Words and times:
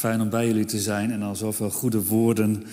Fijn 0.00 0.20
om 0.20 0.30
bij 0.30 0.46
jullie 0.46 0.64
te 0.64 0.80
zijn 0.80 1.10
en 1.10 1.22
al 1.22 1.36
zoveel 1.36 1.70
goede 1.70 2.04
woorden 2.04 2.66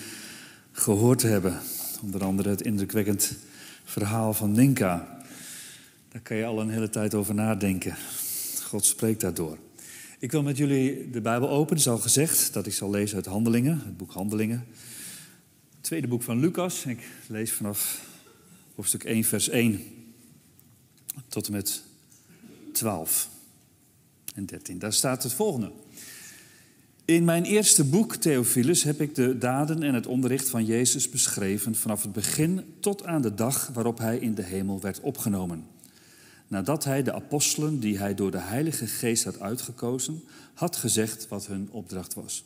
gehoord 0.72 1.18
te 1.18 1.26
hebben. 1.26 1.58
Onder 2.02 2.24
andere 2.24 2.48
het 2.48 2.62
indrukwekkend 2.62 3.32
verhaal 3.84 4.34
van 4.34 4.52
Ninka. 4.52 5.22
Daar 6.08 6.20
kan 6.22 6.36
je 6.36 6.44
al 6.44 6.60
een 6.60 6.70
hele 6.70 6.90
tijd 6.90 7.14
over 7.14 7.34
nadenken. 7.34 7.96
God 8.64 8.84
spreekt 8.84 9.20
daardoor. 9.20 9.58
Ik 10.18 10.32
wil 10.32 10.42
met 10.42 10.56
jullie 10.56 11.10
de 11.10 11.20
Bijbel 11.20 11.48
openen. 11.48 11.68
Het 11.68 11.78
is 11.78 11.88
al 11.88 11.98
gezegd 11.98 12.52
dat 12.52 12.66
ik 12.66 12.72
zal 12.72 12.90
lezen 12.90 13.16
uit 13.16 13.26
Handelingen, 13.26 13.82
het 13.84 13.96
boek 13.96 14.12
Handelingen. 14.12 14.66
Het 15.74 15.82
tweede 15.82 16.08
boek 16.08 16.22
van 16.22 16.40
Lucas. 16.40 16.84
Ik 16.84 17.08
lees 17.26 17.52
vanaf 17.52 18.04
hoofdstuk 18.74 19.04
1, 19.04 19.24
vers 19.24 19.48
1 19.48 19.80
tot 21.26 21.46
en 21.46 21.52
met 21.52 21.82
12 22.72 23.28
en 24.34 24.46
13. 24.46 24.78
Daar 24.78 24.92
staat 24.92 25.22
het 25.22 25.32
volgende. 25.32 25.72
In 27.08 27.24
mijn 27.24 27.44
eerste 27.44 27.84
boek, 27.84 28.16
Theophilus, 28.16 28.82
heb 28.82 29.00
ik 29.00 29.14
de 29.14 29.38
daden 29.38 29.82
en 29.82 29.94
het 29.94 30.06
onderricht 30.06 30.48
van 30.48 30.64
Jezus 30.64 31.10
beschreven 31.10 31.74
vanaf 31.74 32.02
het 32.02 32.12
begin 32.12 32.64
tot 32.80 33.04
aan 33.04 33.22
de 33.22 33.34
dag 33.34 33.70
waarop 33.72 33.98
hij 33.98 34.18
in 34.18 34.34
de 34.34 34.42
hemel 34.42 34.80
werd 34.80 35.00
opgenomen. 35.00 35.66
Nadat 36.48 36.84
hij 36.84 37.02
de 37.02 37.12
apostelen, 37.12 37.80
die 37.80 37.98
hij 37.98 38.14
door 38.14 38.30
de 38.30 38.40
Heilige 38.40 38.86
Geest 38.86 39.24
had 39.24 39.40
uitgekozen, 39.40 40.22
had 40.54 40.76
gezegd 40.76 41.28
wat 41.28 41.46
hun 41.46 41.68
opdracht 41.70 42.14
was. 42.14 42.44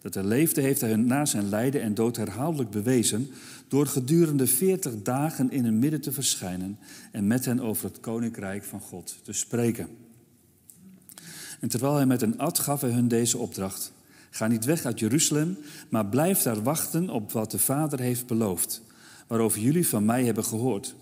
Dat 0.00 0.14
hij 0.14 0.24
leefde 0.24 0.60
heeft 0.60 0.80
hij 0.80 0.90
hun 0.90 1.06
na 1.06 1.24
zijn 1.24 1.48
lijden 1.48 1.82
en 1.82 1.94
dood 1.94 2.16
herhaaldelijk 2.16 2.70
bewezen 2.70 3.30
door 3.68 3.86
gedurende 3.86 4.46
veertig 4.46 5.02
dagen 5.02 5.50
in 5.50 5.64
hun 5.64 5.78
midden 5.78 6.00
te 6.00 6.12
verschijnen 6.12 6.78
en 7.12 7.26
met 7.26 7.44
hen 7.44 7.60
over 7.60 7.84
het 7.84 8.00
koninkrijk 8.00 8.64
van 8.64 8.80
God 8.80 9.18
te 9.22 9.32
spreken. 9.32 9.88
En 11.60 11.68
terwijl 11.68 11.94
hij 11.94 12.06
met 12.06 12.22
een 12.22 12.38
ad 12.38 12.58
gaf 12.58 12.80
hij 12.80 12.90
hun 12.90 13.08
deze 13.08 13.38
opdracht. 13.38 13.92
Ga 14.30 14.46
niet 14.46 14.64
weg 14.64 14.84
uit 14.84 14.98
Jeruzalem, 14.98 15.58
maar 15.88 16.06
blijf 16.06 16.42
daar 16.42 16.62
wachten 16.62 17.10
op 17.10 17.32
wat 17.32 17.50
de 17.50 17.58
Vader 17.58 18.00
heeft 18.00 18.26
beloofd, 18.26 18.82
waarover 19.26 19.60
jullie 19.60 19.88
van 19.88 20.04
mij 20.04 20.24
hebben 20.24 20.44
gehoord. 20.44 20.94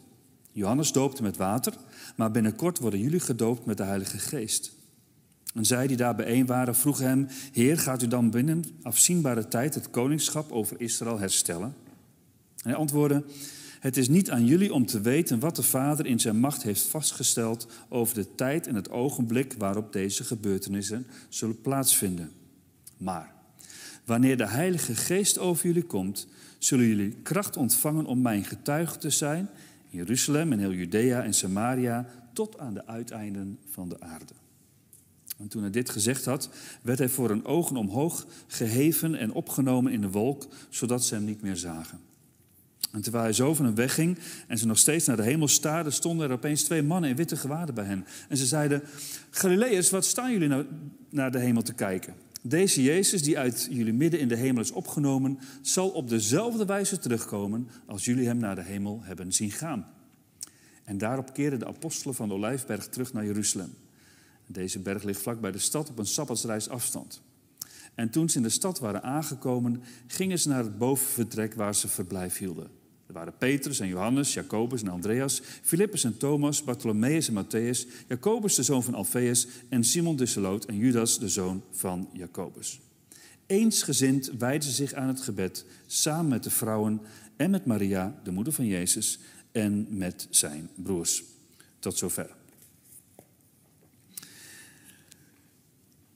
Johannes 0.52 0.92
doopte 0.92 1.22
met 1.22 1.36
water, 1.36 1.72
maar 2.16 2.30
binnenkort 2.30 2.78
worden 2.78 3.00
jullie 3.00 3.20
gedoopt 3.20 3.66
met 3.66 3.76
de 3.76 3.82
Heilige 3.82 4.18
Geest. 4.18 4.72
En 5.54 5.64
zij 5.64 5.86
die 5.86 5.96
daar 5.96 6.14
bijeen 6.14 6.46
waren 6.46 6.74
vroegen 6.74 7.06
hem, 7.06 7.28
Heer, 7.52 7.78
gaat 7.78 8.02
u 8.02 8.06
dan 8.06 8.30
binnen 8.30 8.64
afzienbare 8.82 9.48
tijd 9.48 9.74
het 9.74 9.90
koningschap 9.90 10.52
over 10.52 10.80
Israël 10.80 11.18
herstellen? 11.18 11.74
En 12.56 12.70
hij 12.70 12.74
antwoordde, 12.74 13.24
het 13.86 13.96
is 13.96 14.08
niet 14.08 14.30
aan 14.30 14.46
jullie 14.46 14.72
om 14.72 14.86
te 14.86 15.00
weten 15.00 15.38
wat 15.38 15.56
de 15.56 15.62
Vader 15.62 16.06
in 16.06 16.20
zijn 16.20 16.38
macht 16.38 16.62
heeft 16.62 16.82
vastgesteld 16.82 17.66
over 17.88 18.14
de 18.14 18.34
tijd 18.34 18.66
en 18.66 18.74
het 18.74 18.90
ogenblik 18.90 19.54
waarop 19.58 19.92
deze 19.92 20.24
gebeurtenissen 20.24 21.06
zullen 21.28 21.60
plaatsvinden. 21.60 22.30
Maar 22.96 23.34
wanneer 24.04 24.36
de 24.36 24.46
Heilige 24.46 24.94
Geest 24.94 25.38
over 25.38 25.66
jullie 25.66 25.82
komt, 25.82 26.26
zullen 26.58 26.86
jullie 26.86 27.16
kracht 27.22 27.56
ontvangen 27.56 28.06
om 28.06 28.22
mijn 28.22 28.44
getuige 28.44 28.98
te 28.98 29.10
zijn 29.10 29.48
in 29.90 29.98
Jeruzalem 29.98 30.52
en 30.52 30.58
heel 30.58 30.72
Judea 30.72 31.22
en 31.22 31.34
Samaria 31.34 32.06
tot 32.32 32.58
aan 32.58 32.74
de 32.74 32.86
uiteinden 32.86 33.58
van 33.70 33.88
de 33.88 34.00
aarde. 34.00 34.32
En 35.38 35.48
toen 35.48 35.62
hij 35.62 35.70
dit 35.70 35.90
gezegd 35.90 36.24
had, 36.24 36.50
werd 36.82 36.98
hij 36.98 37.08
voor 37.08 37.28
hun 37.28 37.44
ogen 37.44 37.76
omhoog 37.76 38.26
geheven 38.46 39.14
en 39.14 39.32
opgenomen 39.32 39.92
in 39.92 40.00
de 40.00 40.10
wolk, 40.10 40.46
zodat 40.68 41.04
ze 41.04 41.14
hem 41.14 41.24
niet 41.24 41.42
meer 41.42 41.56
zagen. 41.56 42.00
En 42.96 43.02
terwijl 43.02 43.24
hij 43.24 43.32
zo 43.32 43.54
van 43.54 43.64
hem 43.64 43.74
wegging 43.74 44.18
en 44.46 44.58
ze 44.58 44.66
nog 44.66 44.78
steeds 44.78 45.06
naar 45.06 45.16
de 45.16 45.22
hemel 45.22 45.48
staarden, 45.48 45.92
stonden 45.92 46.26
er 46.26 46.32
opeens 46.32 46.62
twee 46.62 46.82
mannen 46.82 47.10
in 47.10 47.16
witte 47.16 47.36
gewaden 47.36 47.74
bij 47.74 47.84
hen. 47.84 48.06
En 48.28 48.36
ze 48.36 48.46
zeiden, 48.46 48.82
Galileërs, 49.30 49.90
wat 49.90 50.04
staan 50.04 50.32
jullie 50.32 50.48
nou 50.48 50.66
naar 51.10 51.30
de 51.30 51.38
hemel 51.38 51.62
te 51.62 51.72
kijken? 51.72 52.14
Deze 52.42 52.82
Jezus, 52.82 53.22
die 53.22 53.38
uit 53.38 53.68
jullie 53.70 53.92
midden 53.92 54.20
in 54.20 54.28
de 54.28 54.36
hemel 54.36 54.62
is 54.62 54.70
opgenomen, 54.70 55.38
zal 55.62 55.88
op 55.88 56.08
dezelfde 56.08 56.64
wijze 56.64 56.98
terugkomen 56.98 57.68
als 57.86 58.04
jullie 58.04 58.26
hem 58.26 58.38
naar 58.38 58.54
de 58.54 58.62
hemel 58.62 59.00
hebben 59.02 59.32
zien 59.32 59.50
gaan. 59.50 59.86
En 60.84 60.98
daarop 60.98 61.32
keerden 61.32 61.58
de 61.58 61.66
apostelen 61.66 62.14
van 62.14 62.28
de 62.28 62.34
Olijfberg 62.34 62.88
terug 62.88 63.12
naar 63.12 63.24
Jeruzalem. 63.24 63.74
Deze 64.46 64.78
berg 64.78 65.02
ligt 65.02 65.22
vlak 65.22 65.40
bij 65.40 65.52
de 65.52 65.58
stad 65.58 65.90
op 65.90 65.98
een 65.98 66.06
sabbatsreis 66.06 66.68
afstand. 66.68 67.22
En 67.94 68.10
toen 68.10 68.28
ze 68.28 68.36
in 68.36 68.42
de 68.42 68.48
stad 68.48 68.78
waren 68.78 69.02
aangekomen, 69.02 69.82
gingen 70.06 70.38
ze 70.38 70.48
naar 70.48 70.62
het 70.62 70.78
bovenvertrek 70.78 71.54
waar 71.54 71.74
ze 71.74 71.88
verblijf 71.88 72.38
hielden. 72.38 72.75
Waren 73.16 73.36
Petrus 73.38 73.80
en 73.80 73.88
Johannes, 73.88 74.34
Jacobus 74.34 74.82
en 74.82 74.88
Andreas, 74.88 75.40
Filippus 75.62 76.04
en 76.04 76.16
Thomas, 76.16 76.64
Bartholomeus 76.64 77.28
en 77.28 77.44
Matthäus, 77.44 77.86
Jacobus 78.08 78.54
de 78.54 78.62
zoon 78.62 78.82
van 78.82 78.94
Alfeus 78.94 79.46
en 79.68 79.84
Simon 79.84 80.16
de 80.16 80.26
Zeloot 80.26 80.64
en 80.64 80.76
Judas 80.76 81.18
de 81.18 81.28
zoon 81.28 81.62
van 81.70 82.08
Jacobus. 82.12 82.80
Eensgezind 83.46 84.30
wijden 84.38 84.68
ze 84.68 84.74
zich 84.74 84.92
aan 84.92 85.08
het 85.08 85.20
gebed, 85.20 85.64
samen 85.86 86.28
met 86.28 86.42
de 86.42 86.50
vrouwen 86.50 87.00
en 87.36 87.50
met 87.50 87.64
Maria, 87.64 88.20
de 88.24 88.30
moeder 88.30 88.52
van 88.52 88.66
Jezus, 88.66 89.18
en 89.52 89.86
met 89.90 90.26
zijn 90.30 90.70
broers. 90.74 91.22
Tot 91.78 91.98
zover. 91.98 92.34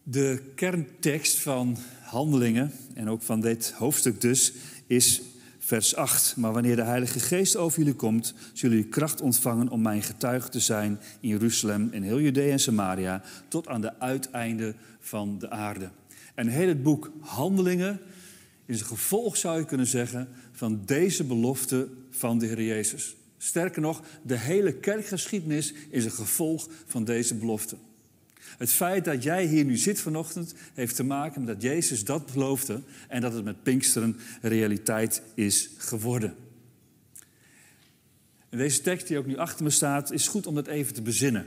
De 0.02 0.42
kerntekst 0.54 1.38
van 1.38 1.76
Handelingen, 2.02 2.72
en 2.94 3.08
ook 3.08 3.22
van 3.22 3.40
dit 3.40 3.70
hoofdstuk 3.70 4.20
dus, 4.20 4.52
is 4.86 5.22
vers 5.70 5.94
8. 5.94 6.36
Maar 6.36 6.52
wanneer 6.52 6.76
de 6.76 6.82
Heilige 6.82 7.20
Geest 7.20 7.56
over 7.56 7.78
jullie 7.78 7.94
komt, 7.94 8.34
zullen 8.52 8.76
jullie 8.76 8.90
kracht 8.90 9.20
ontvangen 9.20 9.68
om 9.68 9.82
mijn 9.82 10.02
getuige 10.02 10.48
te 10.48 10.60
zijn 10.60 11.00
in 11.20 11.28
Jeruzalem, 11.28 11.88
in 11.92 12.02
heel 12.02 12.20
Judea 12.20 12.52
en 12.52 12.60
Samaria, 12.60 13.22
tot 13.48 13.68
aan 13.68 13.80
de 13.80 13.98
uiteinden 13.98 14.76
van 15.00 15.38
de 15.38 15.50
aarde. 15.50 15.90
En 16.34 16.48
heel 16.48 16.68
het 16.68 16.82
boek 16.82 17.10
Handelingen 17.20 18.00
is 18.66 18.80
een 18.80 18.86
gevolg, 18.86 19.36
zou 19.36 19.58
je 19.58 19.64
kunnen 19.64 19.86
zeggen, 19.86 20.28
van 20.52 20.82
deze 20.84 21.24
belofte 21.24 21.88
van 22.10 22.38
de 22.38 22.46
Heer 22.46 22.62
Jezus. 22.62 23.16
Sterker 23.38 23.82
nog, 23.82 24.02
de 24.22 24.36
hele 24.36 24.72
kerkgeschiedenis 24.72 25.74
is 25.90 26.04
een 26.04 26.10
gevolg 26.10 26.68
van 26.86 27.04
deze 27.04 27.34
belofte. 27.34 27.76
Het 28.58 28.70
feit 28.70 29.04
dat 29.04 29.22
jij 29.22 29.46
hier 29.46 29.64
nu 29.64 29.76
zit 29.76 30.00
vanochtend 30.00 30.54
heeft 30.74 30.96
te 30.96 31.04
maken 31.04 31.44
met 31.44 31.54
dat 31.54 31.62
Jezus 31.62 32.04
dat 32.04 32.32
beloofde 32.32 32.80
en 33.08 33.20
dat 33.20 33.32
het 33.32 33.44
met 33.44 33.62
Pinksteren 33.62 34.16
realiteit 34.42 35.22
is 35.34 35.70
geworden. 35.76 36.34
En 38.48 38.58
deze 38.58 38.80
tekst 38.80 39.06
die 39.06 39.18
ook 39.18 39.26
nu 39.26 39.36
achter 39.36 39.64
me 39.64 39.70
staat, 39.70 40.12
is 40.12 40.28
goed 40.28 40.46
om 40.46 40.54
dat 40.54 40.66
even 40.66 40.94
te 40.94 41.02
bezinnen. 41.02 41.46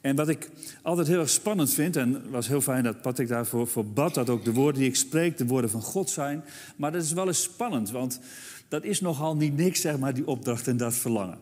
En 0.00 0.16
wat 0.16 0.28
ik 0.28 0.50
altijd 0.82 1.06
heel 1.06 1.20
erg 1.20 1.30
spannend 1.30 1.72
vind, 1.72 1.96
en 1.96 2.12
het 2.12 2.30
was 2.30 2.48
heel 2.48 2.60
fijn 2.60 2.82
dat 2.82 3.02
Patrick 3.02 3.28
daarvoor 3.28 3.66
voor 3.66 3.86
bad, 3.86 4.14
dat 4.14 4.30
ook 4.30 4.44
de 4.44 4.52
woorden 4.52 4.80
die 4.80 4.88
ik 4.88 4.96
spreek 4.96 5.36
de 5.36 5.46
woorden 5.46 5.70
van 5.70 5.82
God 5.82 6.10
zijn. 6.10 6.44
Maar 6.76 6.92
dat 6.92 7.02
is 7.02 7.12
wel 7.12 7.26
eens 7.26 7.42
spannend, 7.42 7.90
want 7.90 8.20
dat 8.68 8.84
is 8.84 9.00
nogal 9.00 9.36
niet 9.36 9.56
niks, 9.56 9.80
zeg 9.80 9.98
maar, 9.98 10.14
die 10.14 10.26
opdracht 10.26 10.68
en 10.68 10.76
dat 10.76 10.94
verlangen. 10.94 11.38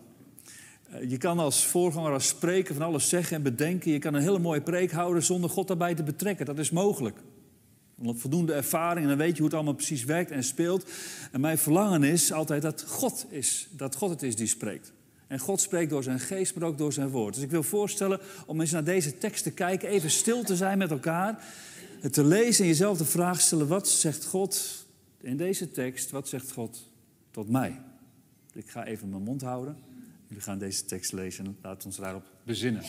Eh, 0.92 1.10
je 1.10 1.16
kan 1.16 1.38
als 1.38 1.66
voorganger, 1.66 2.12
als 2.12 2.28
spreker 2.28 2.74
van 2.74 2.84
alles 2.84 3.08
zeggen 3.08 3.36
en 3.36 3.42
bedenken. 3.42 3.92
Je 3.92 3.98
kan 3.98 4.14
een 4.14 4.22
hele 4.22 4.38
mooie 4.38 4.62
preek 4.62 4.92
houden 4.92 5.22
zonder 5.22 5.50
God 5.50 5.68
daarbij 5.68 5.94
te 5.94 6.02
betrekken. 6.02 6.46
Dat 6.46 6.58
is 6.58 6.70
mogelijk. 6.70 7.18
Want 7.94 8.20
voldoende 8.20 8.52
ervaring 8.52 9.02
en 9.02 9.08
dan 9.08 9.18
weet 9.18 9.30
je 9.30 9.36
hoe 9.36 9.44
het 9.44 9.54
allemaal 9.54 9.74
precies 9.74 10.04
werkt 10.04 10.30
en 10.30 10.44
speelt. 10.44 10.90
En 11.32 11.40
mijn 11.40 11.58
verlangen 11.58 12.02
is 12.02 12.32
altijd 12.32 12.62
dat 12.62 12.84
God 12.88 13.26
is. 13.28 13.68
Dat 13.70 13.96
God 13.96 14.10
het 14.10 14.22
is 14.22 14.36
die 14.36 14.46
spreekt. 14.46 14.92
En 15.26 15.38
God 15.38 15.60
spreekt 15.60 15.90
door 15.90 16.02
zijn 16.02 16.20
geest, 16.20 16.54
maar 16.54 16.68
ook 16.68 16.78
door 16.78 16.92
zijn 16.92 17.08
woord. 17.08 17.34
Dus 17.34 17.42
ik 17.42 17.50
wil 17.50 17.62
voorstellen 17.62 18.20
om 18.46 18.60
eens 18.60 18.70
naar 18.70 18.84
deze 18.84 19.18
tekst 19.18 19.42
te 19.42 19.50
kijken. 19.50 19.88
Even 19.88 20.10
stil 20.10 20.42
te 20.42 20.56
zijn 20.56 20.78
met 20.78 20.90
elkaar. 20.90 21.44
Het 22.00 22.12
te 22.12 22.24
lezen 22.24 22.62
en 22.62 22.70
jezelf 22.70 22.98
de 22.98 23.04
vraag 23.04 23.40
stellen. 23.40 23.68
Wat 23.68 23.88
zegt 23.88 24.24
God 24.24 24.84
in 25.20 25.36
deze 25.36 25.70
tekst? 25.70 26.10
Wat 26.10 26.28
zegt 26.28 26.52
God 26.52 26.90
tot 27.30 27.48
mij? 27.48 27.80
Ik 28.52 28.70
ga 28.70 28.84
even 28.84 29.08
mijn 29.08 29.22
mond 29.22 29.42
houden. 29.42 29.76
We 30.34 30.40
gaan 30.40 30.58
deze 30.58 30.84
tekst 30.84 31.12
lezen 31.12 31.46
en 31.46 31.56
laten 31.62 31.86
ons 31.86 31.96
daarop 31.96 32.26
bezinnen. 32.44 32.82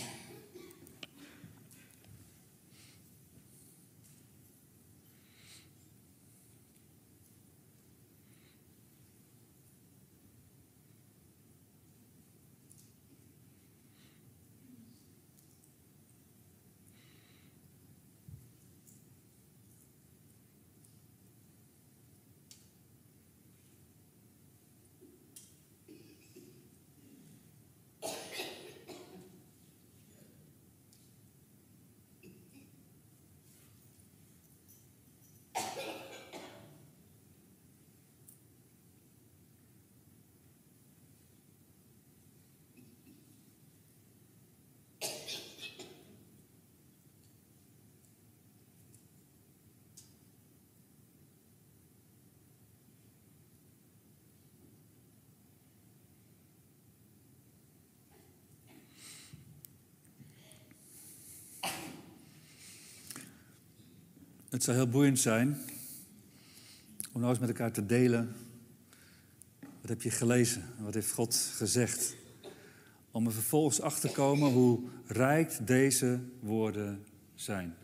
Het 64.54 64.64
zou 64.64 64.78
heel 64.78 64.88
boeiend 64.88 65.20
zijn 65.20 65.58
om 67.12 67.20
nou 67.20 67.30
eens 67.30 67.40
met 67.40 67.50
elkaar 67.50 67.72
te 67.72 67.86
delen. 67.86 68.36
Wat 69.60 69.90
heb 69.90 70.02
je 70.02 70.10
gelezen? 70.10 70.64
Wat 70.80 70.94
heeft 70.94 71.12
God 71.12 71.36
gezegd? 71.36 72.16
Om 73.12 73.26
er 73.26 73.32
vervolgens 73.32 73.82
achter 73.82 74.10
te 74.10 74.16
komen 74.16 74.52
hoe 74.52 74.80
rijk 75.06 75.68
deze 75.68 76.20
woorden 76.40 77.06
zijn. 77.36 77.76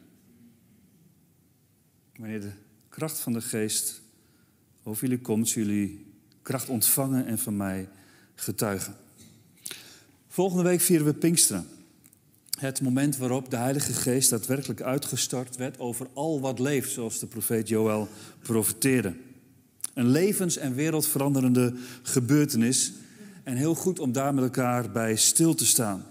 Wanneer 2.16 2.42
de 2.42 2.52
kracht 2.90 3.20
van 3.20 3.34
de 3.34 3.42
geest 3.42 4.02
over 4.84 5.08
jullie 5.08 5.22
komt, 5.22 5.52
jullie 5.52 6.06
kracht 6.42 6.70
ontvangen 6.70 7.26
en 7.26 7.40
van 7.40 7.58
mij 7.58 7.90
getuigen. 8.36 8.96
Volgende 10.28 10.64
week 10.64 10.82
vieren 10.82 11.06
we 11.06 11.14
Pinksteren. 11.14 11.79
Het 12.60 12.82
moment 12.82 13.18
waarop 13.18 13.50
de 13.50 13.58
Heilige 13.58 13.94
Geest 13.94 14.30
daadwerkelijk 14.30 14.82
uitgestort 14.82 15.56
werd 15.56 15.80
over 15.80 16.08
al 16.14 16.42
wat 16.42 16.60
leeft, 16.60 16.92
zoals 16.92 17.20
de 17.20 17.28
profeet 17.28 17.68
Joël 17.68 18.08
profeteerde. 18.42 19.16
Een 19.94 20.10
levens- 20.10 20.58
en 20.58 20.74
wereldveranderende 20.74 21.74
gebeurtenis. 22.02 22.92
En 23.44 23.56
heel 23.56 23.76
goed 23.76 24.00
om 24.00 24.12
daar 24.12 24.34
met 24.34 24.44
elkaar 24.44 24.92
bij 24.92 25.16
stil 25.16 25.56
te 25.56 25.66
staan. 25.66 26.06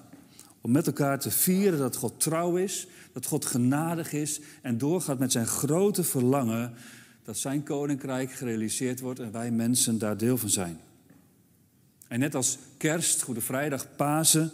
Om 0.60 0.70
met 0.70 0.86
elkaar 0.86 1.20
te 1.20 1.30
vieren 1.30 1.78
dat 1.78 1.96
God 1.96 2.20
trouw 2.20 2.56
is, 2.56 2.86
dat 3.12 3.26
God 3.26 3.44
genadig 3.44 4.12
is 4.12 4.40
en 4.62 4.78
doorgaat 4.78 5.18
met 5.18 5.32
zijn 5.32 5.46
grote 5.46 6.04
verlangen 6.04 6.72
dat 7.24 7.38
zijn 7.38 7.62
koninkrijk 7.62 8.32
gerealiseerd 8.32 9.00
wordt 9.00 9.20
en 9.20 9.32
wij 9.32 9.50
mensen 9.50 9.98
daar 9.98 10.16
deel 10.16 10.36
van 10.36 10.48
zijn. 10.50 10.80
En 12.08 12.18
net 12.18 12.34
als 12.34 12.58
kerst, 12.76 13.22
Goede 13.22 13.40
Vrijdag, 13.40 13.86
Pasen, 13.96 14.52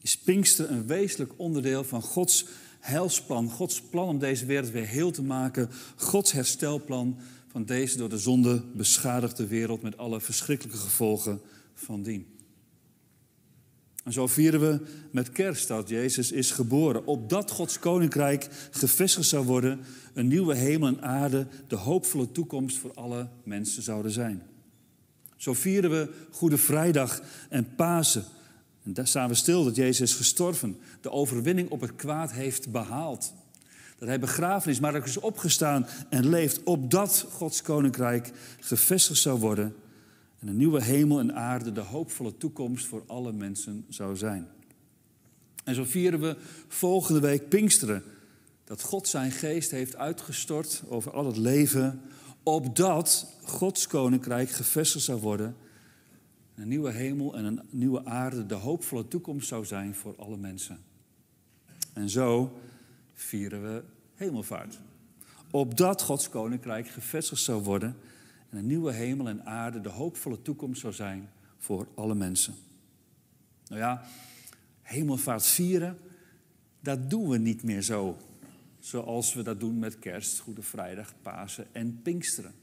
is 0.00 0.18
Pinkster 0.18 0.70
een 0.70 0.86
wezenlijk 0.86 1.32
onderdeel 1.36 1.84
van 1.84 2.02
Gods 2.02 2.44
heilsplan. 2.80 3.50
Gods 3.50 3.82
plan 3.82 4.08
om 4.08 4.18
deze 4.18 4.46
wereld 4.46 4.70
weer 4.70 4.86
heel 4.86 5.10
te 5.10 5.22
maken. 5.22 5.70
Gods 5.96 6.32
herstelplan 6.32 7.18
van 7.48 7.64
deze 7.64 7.96
door 7.96 8.08
de 8.08 8.18
zonde 8.18 8.62
beschadigde 8.74 9.46
wereld 9.46 9.82
met 9.82 9.98
alle 9.98 10.20
verschrikkelijke 10.20 10.80
gevolgen 10.80 11.40
van 11.74 12.02
dien. 12.02 12.26
En 14.04 14.14
zo 14.14 14.26
vieren 14.26 14.60
we 14.60 14.80
met 15.10 15.32
kerst 15.32 15.68
dat 15.68 15.88
Jezus 15.88 16.32
is 16.32 16.50
geboren. 16.50 17.06
Opdat 17.06 17.50
Gods 17.50 17.78
koninkrijk 17.78 18.48
gevestigd 18.70 19.28
zou 19.28 19.46
worden, 19.46 19.80
een 20.14 20.28
nieuwe 20.28 20.54
hemel 20.54 20.88
en 20.88 21.02
aarde, 21.02 21.46
de 21.66 21.76
hoopvolle 21.76 22.32
toekomst 22.32 22.78
voor 22.78 22.94
alle 22.94 23.28
mensen 23.42 23.82
zouden 23.82 24.10
zijn. 24.10 24.42
Zo 25.36 25.52
vieren 25.52 25.90
we 25.90 26.08
Goede 26.30 26.58
Vrijdag 26.58 27.22
en 27.48 27.74
Pasen. 27.74 28.24
En 28.88 28.94
daar 28.94 29.06
staan 29.06 29.28
we 29.28 29.34
stil 29.34 29.64
dat 29.64 29.76
Jezus 29.76 30.10
is 30.10 30.16
gestorven, 30.16 30.76
de 31.00 31.10
overwinning 31.10 31.70
op 31.70 31.80
het 31.80 31.96
kwaad 31.96 32.32
heeft 32.32 32.70
behaald. 32.70 33.32
Dat 33.98 34.08
hij 34.08 34.20
begraven 34.20 34.70
is, 34.70 34.80
maar 34.80 34.96
ook 34.96 35.04
is 35.04 35.18
opgestaan 35.18 35.86
en 36.08 36.28
leeft, 36.28 36.62
opdat 36.62 37.26
Gods 37.30 37.62
koninkrijk 37.62 38.32
gevestigd 38.60 39.20
zou 39.20 39.38
worden 39.38 39.74
en 40.38 40.48
een 40.48 40.56
nieuwe 40.56 40.82
hemel 40.82 41.18
en 41.18 41.34
aarde 41.34 41.72
de 41.72 41.80
hoopvolle 41.80 42.36
toekomst 42.36 42.86
voor 42.86 43.02
alle 43.06 43.32
mensen 43.32 43.84
zou 43.88 44.16
zijn. 44.16 44.46
En 45.64 45.74
zo 45.74 45.84
vieren 45.84 46.20
we 46.20 46.36
volgende 46.68 47.20
week 47.20 47.48
Pinksteren. 47.48 48.02
Dat 48.64 48.82
God 48.82 49.08
zijn 49.08 49.30
geest 49.30 49.70
heeft 49.70 49.96
uitgestort 49.96 50.82
over 50.88 51.12
al 51.12 51.26
het 51.26 51.36
leven. 51.36 52.00
Opdat 52.42 53.26
Gods 53.42 53.86
koninkrijk 53.86 54.50
gevestigd 54.50 55.04
zou 55.04 55.20
worden. 55.20 55.56
Een 56.58 56.68
nieuwe 56.68 56.90
hemel 56.90 57.36
en 57.36 57.44
een 57.44 57.60
nieuwe 57.70 58.04
aarde 58.04 58.46
de 58.46 58.54
hoopvolle 58.54 59.08
toekomst 59.08 59.48
zou 59.48 59.64
zijn 59.64 59.94
voor 59.94 60.14
alle 60.16 60.36
mensen. 60.36 60.78
En 61.92 62.10
zo 62.10 62.60
vieren 63.14 63.62
we 63.62 63.82
hemelvaart. 64.14 64.78
Opdat 65.50 66.02
Gods 66.02 66.28
koninkrijk 66.28 66.88
gevestigd 66.88 67.42
zou 67.42 67.62
worden 67.62 67.96
en 68.48 68.58
een 68.58 68.66
nieuwe 68.66 68.92
hemel 68.92 69.28
en 69.28 69.46
aarde 69.46 69.80
de 69.80 69.88
hoopvolle 69.88 70.42
toekomst 70.42 70.80
zou 70.80 70.92
zijn 70.92 71.30
voor 71.58 71.88
alle 71.94 72.14
mensen. 72.14 72.54
Nou 73.66 73.80
ja, 73.80 74.04
hemelvaart 74.82 75.46
vieren, 75.46 75.98
dat 76.80 77.10
doen 77.10 77.28
we 77.28 77.38
niet 77.38 77.62
meer 77.62 77.82
zo. 77.82 78.16
Zoals 78.78 79.34
we 79.34 79.42
dat 79.42 79.60
doen 79.60 79.78
met 79.78 79.98
kerst, 79.98 80.38
Goede 80.38 80.62
Vrijdag, 80.62 81.14
Pasen 81.22 81.66
en 81.72 82.02
Pinksteren. 82.02 82.54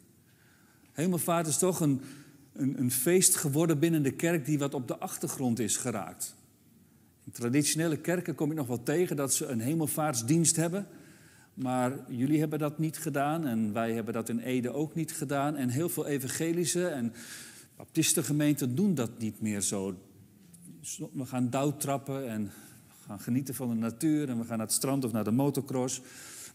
Hemelvaart 0.92 1.48
is 1.48 1.58
toch 1.58 1.80
een, 1.80 2.02
een, 2.56 2.80
een 2.80 2.92
feest 2.92 3.36
geworden 3.36 3.80
binnen 3.80 4.04
de 4.04 4.12
kerk 4.12 4.46
die 4.46 4.60
wat 4.60 4.74
op 4.74 4.88
de 4.88 4.98
achtergrond 4.98 5.60
is 5.60 5.78
geraakt. 5.78 6.36
In 7.24 7.31
traditionele 7.31 7.98
kerken 7.98 8.36
kom 8.36 8.52
ik 8.52 8.57
nog 8.57 8.68
wel 8.68 8.84
tegen 8.84 9.16
dat 9.16 9.34
ze 9.34 9.46
een 9.46 9.60
hemelvaartsdienst 9.60 10.56
hebben. 10.56 10.88
Maar 11.54 11.94
jullie 12.07 12.40
hebben 12.40 12.60
dat 12.60 12.80
niet 12.80 12.98
gedaan 12.98 13.48
en 13.48 13.74
wij 13.74 13.94
hebben 13.94 14.13
dat 14.13 14.30
in 14.30 14.40
Ede 14.40 14.74
ook 14.74 14.96
niet 14.96 15.12
gedaan. 15.12 15.56
En 15.56 15.69
heel 15.69 15.90
veel 15.90 16.06
evangelische 16.06 16.88
en 16.88 17.13
baptistengemeenten 17.75 18.75
doen 18.75 18.96
dat 18.96 19.19
niet 19.19 19.42
meer 19.42 19.62
zo. 19.62 19.96
We 21.13 21.25
gaan 21.25 21.50
douwtrappen 21.50 22.30
en 22.30 22.51
gaan 23.06 23.19
genieten 23.19 23.56
van 23.56 23.69
de 23.69 23.75
natuur 23.75 24.30
en 24.30 24.38
we 24.38 24.46
gaan 24.46 24.58
naar 24.58 24.66
het 24.66 24.75
strand 24.75 25.04
of 25.04 25.12
naar 25.12 25.24
de 25.24 25.31
motocross. 25.31 26.01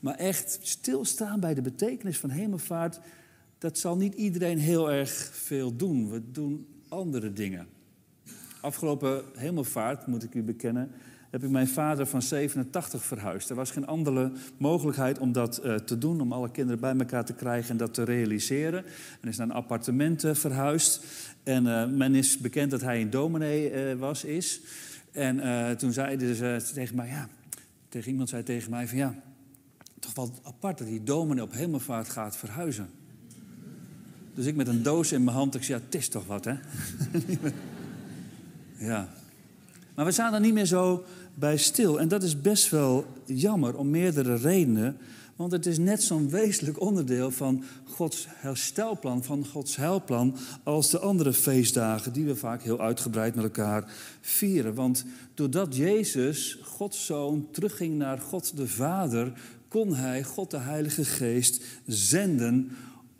Maar 0.00 0.14
echt 0.14 0.58
stilstaan 0.62 1.40
bij 1.40 1.54
de 1.54 1.62
betekenis 1.62 2.18
van 2.18 2.30
hemelvaart, 2.30 3.00
dat 3.60 3.78
zal 3.78 3.96
niet 3.96 4.14
iedereen 4.14 4.58
heel 4.58 4.90
erg 4.90 5.10
veel 5.32 5.76
doen. 5.76 6.10
We 6.10 6.30
doen 6.30 6.66
andere 6.88 7.32
dingen. 7.32 7.66
Afgelopen 8.60 9.24
hemelvaart, 9.34 10.06
moet 10.06 10.22
ik 10.22 10.34
u 10.34 10.42
bekennen, 10.42 10.90
heb 11.30 11.44
ik 11.44 11.50
mijn 11.50 11.68
vader 11.68 12.06
van 12.06 12.22
87 12.22 13.04
verhuisd. 13.04 13.50
Er 13.50 13.56
was 13.56 13.70
geen 13.70 13.86
andere 13.86 14.32
mogelijkheid 14.56 15.18
om 15.18 15.32
dat 15.32 15.64
uh, 15.64 15.74
te 15.74 15.98
doen, 15.98 16.20
om 16.20 16.32
alle 16.32 16.50
kinderen 16.50 16.80
bij 16.80 16.96
elkaar 16.96 17.24
te 17.24 17.34
krijgen 17.34 17.70
en 17.70 17.76
dat 17.76 17.94
te 17.94 18.02
realiseren. 18.02 18.84
En 19.20 19.28
is 19.28 19.36
naar 19.36 19.46
een 19.46 19.52
appartement 19.52 20.24
uh, 20.24 20.34
verhuisd. 20.34 21.04
En 21.42 21.66
uh, 21.66 21.86
men 21.86 22.14
is 22.14 22.38
bekend 22.38 22.70
dat 22.70 22.80
hij 22.80 23.00
een 23.00 23.10
dominee 23.10 23.96
was, 23.96 24.24
is. 24.24 24.60
En 25.12 25.40
toen 25.76 25.92
zeiden 25.92 26.34
ze 26.34 26.70
tegen 26.74 26.96
mij, 26.96 27.08
ja, 27.08 27.28
tegen 27.88 28.10
iemand 28.10 28.28
zei 28.28 28.42
tegen 28.42 28.70
mij 28.70 28.88
van 28.88 28.98
ja, 28.98 29.14
toch 29.98 30.14
wel 30.14 30.30
apart 30.42 30.78
dat 30.78 30.86
die 30.86 31.02
dominee 31.02 31.42
op 31.42 31.52
hemelvaart 31.52 32.08
gaat 32.08 32.36
verhuizen. 32.36 32.99
Dus 34.40 34.48
ik 34.48 34.56
met 34.56 34.68
een 34.68 34.82
doos 34.82 35.12
in 35.12 35.24
mijn 35.24 35.36
hand, 35.36 35.54
ik 35.54 35.62
zei, 35.62 35.78
ja, 35.78 35.84
het 35.84 35.94
is 35.94 36.08
toch 36.08 36.26
wat, 36.26 36.44
hè? 36.44 36.54
ja. 38.88 39.08
Maar 39.94 40.04
we 40.04 40.12
staan 40.12 40.34
er 40.34 40.40
niet 40.40 40.54
meer 40.54 40.66
zo 40.66 41.04
bij 41.34 41.56
stil. 41.56 42.00
En 42.00 42.08
dat 42.08 42.22
is 42.22 42.40
best 42.40 42.70
wel 42.70 43.06
jammer 43.24 43.76
om 43.76 43.90
meerdere 43.90 44.34
redenen. 44.34 44.96
Want 45.36 45.52
het 45.52 45.66
is 45.66 45.78
net 45.78 46.02
zo'n 46.02 46.30
wezenlijk 46.30 46.80
onderdeel 46.80 47.30
van 47.30 47.64
Gods 47.84 48.26
herstelplan, 48.28 49.24
van 49.24 49.46
Gods 49.46 49.76
heilplan, 49.76 50.36
als 50.62 50.90
de 50.90 50.98
andere 50.98 51.32
feestdagen 51.32 52.12
die 52.12 52.24
we 52.24 52.36
vaak 52.36 52.62
heel 52.62 52.80
uitgebreid 52.80 53.34
met 53.34 53.44
elkaar 53.44 53.92
vieren. 54.20 54.74
Want 54.74 55.04
doordat 55.34 55.76
Jezus, 55.76 56.58
Gods 56.62 57.06
zoon, 57.06 57.48
terugging 57.50 57.98
naar 57.98 58.18
God 58.18 58.56
de 58.56 58.68
Vader, 58.68 59.32
kon 59.68 59.94
hij 59.94 60.24
God 60.24 60.50
de 60.50 60.58
Heilige 60.58 61.04
Geest 61.04 61.64
zenden 61.86 62.70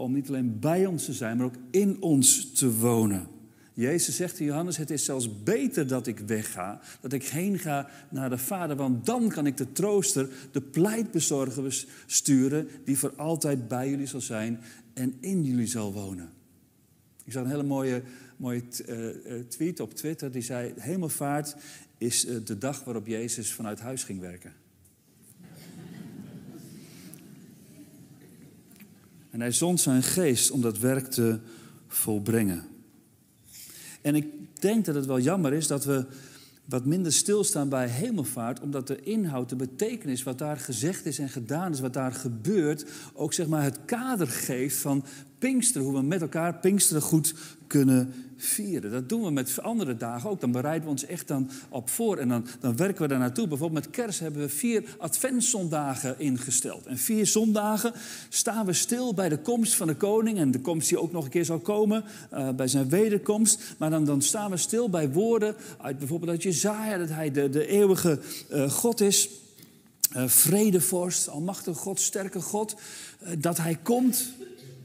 om 0.01 0.13
niet 0.13 0.29
alleen 0.29 0.59
bij 0.61 0.87
ons 0.87 1.05
te 1.05 1.13
zijn, 1.13 1.37
maar 1.37 1.47
ook 1.47 1.59
in 1.71 2.03
ons 2.03 2.53
te 2.53 2.77
wonen. 2.77 3.27
Jezus 3.73 4.17
zegt 4.17 4.39
in 4.39 4.47
Johannes, 4.47 4.77
het 4.77 4.91
is 4.91 5.05
zelfs 5.05 5.43
beter 5.43 5.87
dat 5.87 6.07
ik 6.07 6.19
wegga, 6.19 6.81
dat 7.01 7.13
ik 7.13 7.25
heen 7.25 7.59
ga 7.59 7.89
naar 8.11 8.31
de 8.31 8.39
Vader, 8.39 8.77
want 8.77 9.07
dan 9.07 9.29
kan 9.29 9.47
ik 9.47 9.57
de 9.57 9.73
trooster, 9.73 10.29
de 10.53 10.61
pleitbezorger 10.61 11.85
sturen, 12.07 12.69
die 12.85 12.99
voor 12.99 13.13
altijd 13.17 13.69
bij 13.69 13.91
jullie 13.91 14.07
zal 14.07 14.21
zijn 14.21 14.61
en 14.95 15.17
in 15.21 15.45
jullie 15.45 15.67
zal 15.67 15.93
wonen. 15.93 16.31
Ik 17.25 17.33
zag 17.33 17.43
een 17.43 17.51
hele 17.51 17.63
mooie, 17.63 18.03
mooie 18.37 18.63
eh, 18.87 19.09
eh, 19.09 19.47
tweet 19.47 19.81
op 19.81 19.95
Twitter, 19.95 20.33
die 20.33 20.43
zei, 20.43 20.73
hemelvaart 20.77 21.57
is 21.99 22.27
eh, 22.27 22.37
de 22.45 22.59
dag 22.59 22.85
waarop 22.85 23.07
Jezus 23.07 23.53
vanuit 23.53 23.81
huis 23.81 24.05
ging 24.05 24.21
werken. 24.21 24.53
En 29.41 29.47
hij 29.47 29.55
zond 29.55 29.81
zijn 29.81 30.03
geest 30.03 30.51
om 30.51 30.61
dat 30.61 30.79
werk 30.79 31.07
te 31.07 31.39
volbrengen. 31.89 32.65
En 34.03 34.15
ik 34.15 34.27
denk 34.61 34.85
dat 34.85 34.95
het 34.95 35.07
wel 35.07 35.21
jammer 35.21 35.53
is 35.53 35.67
dat 35.67 35.85
we 35.85 36.07
wat 36.65 36.85
minder 36.85 37.13
stilstaan 37.13 37.69
bij 37.69 37.89
hemelvaart, 37.89 38.61
omdat 38.61 38.87
de 38.87 39.01
inhoud, 39.01 39.49
de 39.49 39.57
betekenis, 39.57 40.23
wat 40.23 40.39
daar 40.39 40.57
gezegd 40.57 41.07
is 41.07 41.19
en 41.19 41.29
gedaan 41.29 41.73
is, 41.73 41.81
wat 41.81 41.93
daar 41.93 42.13
gebeurt, 42.13 42.85
ook 43.15 43.33
zeg 43.33 43.47
maar 43.47 43.63
het 43.63 43.79
kader 43.85 44.27
geeft 44.27 44.77
van 44.77 45.05
Pinksteren, 45.41 45.87
hoe 45.87 45.97
we 45.97 46.03
met 46.03 46.21
elkaar 46.21 46.55
Pinksteren 46.55 47.03
goed 47.03 47.35
kunnen 47.67 48.13
vieren. 48.37 48.91
Dat 48.91 49.09
doen 49.09 49.23
we 49.23 49.31
met 49.31 49.59
andere 49.63 49.97
dagen 49.97 50.31
ook. 50.31 50.41
Dan 50.41 50.53
bereiden 50.53 50.85
we 50.85 50.91
ons 50.91 51.07
echt 51.07 51.29
dan 51.29 51.51
op 51.69 51.91
voor 51.91 52.17
en 52.17 52.29
dan, 52.29 52.47
dan 52.61 52.77
werken 52.77 53.03
we 53.03 53.09
daar 53.09 53.19
naartoe. 53.19 53.49
Bijvoorbeeld 53.49 53.85
met 53.85 53.95
kerst 53.95 54.21
hebben 54.21 54.41
we 54.41 54.49
vier 54.49 54.85
adventszondagen 54.99 56.19
ingesteld. 56.19 56.87
En 56.87 56.99
vier 56.99 57.27
zondagen 57.27 57.93
staan 58.29 58.67
we 58.67 58.73
stil 58.73 59.15
bij 59.15 59.29
de 59.29 59.39
komst 59.39 59.75
van 59.75 59.87
de 59.87 59.95
koning. 59.95 60.39
En 60.39 60.51
de 60.51 60.61
komst 60.61 60.89
die 60.89 61.01
ook 61.01 61.13
nog 61.13 61.25
een 61.25 61.31
keer 61.31 61.45
zal 61.45 61.59
komen 61.59 62.05
uh, 62.33 62.51
bij 62.51 62.69
zijn 62.69 62.89
wederkomst. 62.89 63.63
Maar 63.79 63.91
dan, 63.91 64.05
dan 64.05 64.23
staan 64.23 64.51
we 64.51 64.57
stil 64.57 64.91
bij 64.91 65.13
woorden 65.13 65.55
uit 65.79 65.99
bijvoorbeeld 65.99 66.31
uit 66.31 66.43
Jezaja, 66.43 66.99
dat 66.99 67.09
hij 67.09 67.31
de, 67.31 67.51
de 67.51 67.67
eeuwige 67.67 68.19
uh, 68.51 68.71
God 68.71 69.01
is. 69.01 69.29
uh, 70.17 70.27
vredevorst, 70.27 71.29
almachtige 71.29 71.79
God, 71.79 72.01
sterke 72.01 72.41
God, 72.41 72.77
dat 73.39 73.57
hij 73.57 73.79
komt. 73.83 74.33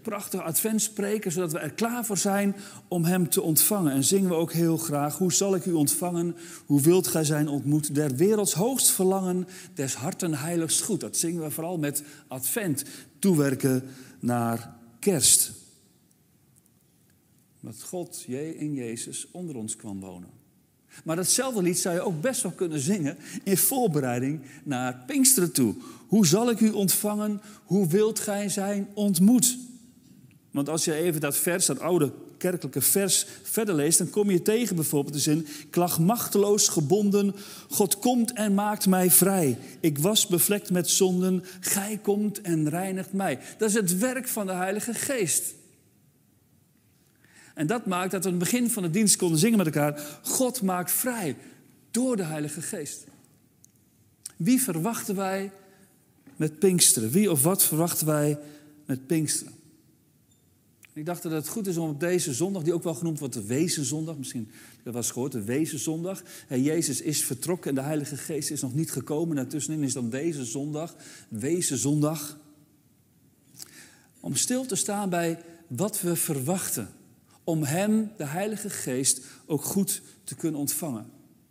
Prachtig 0.06 0.42
advent 0.42 0.82
spreken, 0.82 1.32
zodat 1.32 1.52
we 1.52 1.60
er 1.60 1.74
klaar 1.74 2.06
voor 2.06 2.18
zijn 2.18 2.56
om 2.88 3.04
hem 3.06 3.30
te 3.30 3.42
ontvangen. 3.42 3.92
En 3.92 4.04
zingen 4.04 4.30
we 4.30 4.36
ook 4.36 4.52
heel 4.52 4.78
graag, 4.78 5.18
hoe 5.18 5.34
zal 5.34 5.56
ik 5.56 5.66
u 5.66 5.72
ontvangen, 5.72 6.36
hoe 6.66 6.82
wilt 6.82 7.08
gij 7.08 7.24
zijn 7.24 7.48
ontmoet, 7.48 7.96
der 7.96 8.16
werelds 8.16 8.54
hoogst 8.54 8.92
verlangen, 8.92 9.48
des 9.74 9.96
harten 9.96 10.34
heiligst 10.34 10.82
goed. 10.82 11.00
Dat 11.00 11.18
zingen 11.18 11.44
we 11.44 11.52
vooral 11.52 11.78
met 11.78 12.04
advent, 12.28 12.84
toewerken 13.20 13.84
naar 14.20 14.76
kerst. 15.00 15.52
Dat 17.60 17.84
God 17.84 18.24
in 18.28 18.74
Jezus 18.74 19.28
onder 19.32 19.56
ons 19.56 19.76
kwam 19.76 20.00
wonen. 20.00 20.30
Maar 21.04 21.16
datzelfde 21.16 21.62
lied 21.62 21.80
zou 21.80 21.96
je 21.96 22.02
ook 22.02 22.22
best 22.22 22.42
wel 22.42 22.52
kunnen 22.52 22.80
zingen 22.80 23.18
in 23.44 23.58
voorbereiding 23.58 24.42
naar 24.64 25.04
Pinksteren 25.06 25.52
toe. 25.52 25.76
Hoe 26.08 26.28
zal 26.28 26.50
ik 26.50 26.60
u 26.60 26.72
ontvangen? 26.72 27.42
Hoe 27.64 27.88
wilt 27.88 28.20
gij 28.20 28.50
zijn 28.50 28.88
ontmoet? 28.94 29.58
Want 30.56 30.70
als 30.70 30.86
je 30.86 30.94
even 30.94 31.22
dat 31.22 31.38
vers, 31.38 31.66
dat 31.66 31.80
oude 31.80 32.12
kerkelijke 32.38 32.82
vers 32.82 33.26
verder 33.44 33.76
leest, 33.76 33.98
dan 33.98 34.10
kom 34.10 34.32
je 34.32 34.42
tegen 34.42 34.76
bijvoorbeeld 34.76 35.14
de 35.14 35.20
zin: 35.20 35.48
Klag 35.70 36.00
machteloos 36.00 36.68
gebonden, 36.68 37.36
God 37.70 38.00
komt 38.00 38.34
en 38.34 38.54
maakt 38.54 38.88
mij 38.88 39.12
vrij. 39.12 39.58
Ik 39.80 39.98
was 39.98 40.28
bevlekt 40.28 40.72
met 40.72 40.90
zonden, 40.90 41.44
gij 41.60 42.00
komt 42.02 42.42
en 42.42 42.70
reinigt 42.70 43.14
mij. 43.14 43.40
Dat 43.58 43.70
is 43.70 43.76
het 43.76 43.98
werk 43.98 44.28
van 44.28 44.46
de 44.46 44.54
Heilige 44.54 44.94
Geest. 44.94 45.54
En 47.54 47.68
dat 47.68 47.86
maakt 47.86 48.12
dat 48.12 48.24
we 48.24 48.30
aan 48.30 48.36
het 48.36 48.44
begin 48.44 48.70
van 48.70 48.84
de 48.84 48.90
dienst 48.90 49.16
konden 49.16 49.40
zingen 49.40 49.58
met 49.58 49.66
elkaar: 49.66 50.20
God 50.22 50.62
maakt 50.62 50.92
vrij 50.92 51.36
door 51.92 52.16
de 52.16 52.24
Heilige 52.24 52.62
Geest. 52.62 53.04
Wie 54.36 54.62
verwachten 54.62 55.16
wij 55.16 55.52
met 56.36 56.60
Pinksteren? 56.60 57.10
Wie 57.10 57.32
of 57.32 57.44
wat 57.44 57.64
verwachten 57.64 58.08
wij 58.08 58.40
met 58.86 59.08
Pinksteren? 59.08 59.65
Ik 60.96 61.06
dacht 61.06 61.24
dat 61.24 61.32
het 61.32 61.48
goed 61.48 61.68
is 61.68 61.78
om 61.78 61.90
op 61.90 62.00
deze 62.00 62.34
zondag, 62.34 62.64
die 62.64 62.74
ook 62.74 62.84
wel 62.84 62.94
genoemd 62.94 63.20
wordt 63.20 63.34
de 63.34 63.46
Wezenzondag, 63.46 64.18
misschien 64.18 64.52
dat 64.84 64.94
was 64.94 65.12
gehoord, 65.12 65.32
de 65.32 65.44
Wezenzondag. 65.44 66.24
Jezus 66.50 67.02
is 67.02 67.24
vertrokken 67.24 67.70
en 67.70 67.76
de 67.76 67.82
Heilige 67.82 68.18
Geest 68.18 68.52
is 68.52 68.62
nog 68.62 68.74
niet 68.74 68.92
gekomen. 68.92 69.36
Daartussenin 69.36 69.84
is 69.84 69.94
dan 69.94 70.10
deze 70.10 70.46
zondag, 70.46 70.96
Wezenzondag. 71.30 72.40
Om 74.20 74.36
stil 74.36 74.66
te 74.66 74.76
staan 74.76 75.10
bij 75.10 75.42
wat 75.68 76.02
we 76.02 76.16
verwachten 76.16 76.90
om 77.44 77.64
Hem, 77.64 78.12
de 78.18 78.26
Heilige 78.26 78.70
Geest, 78.70 79.22
ook 79.46 79.64
goed 79.64 80.02
te 80.24 80.36
kunnen 80.36 80.60
ontvangen. 80.60 81.06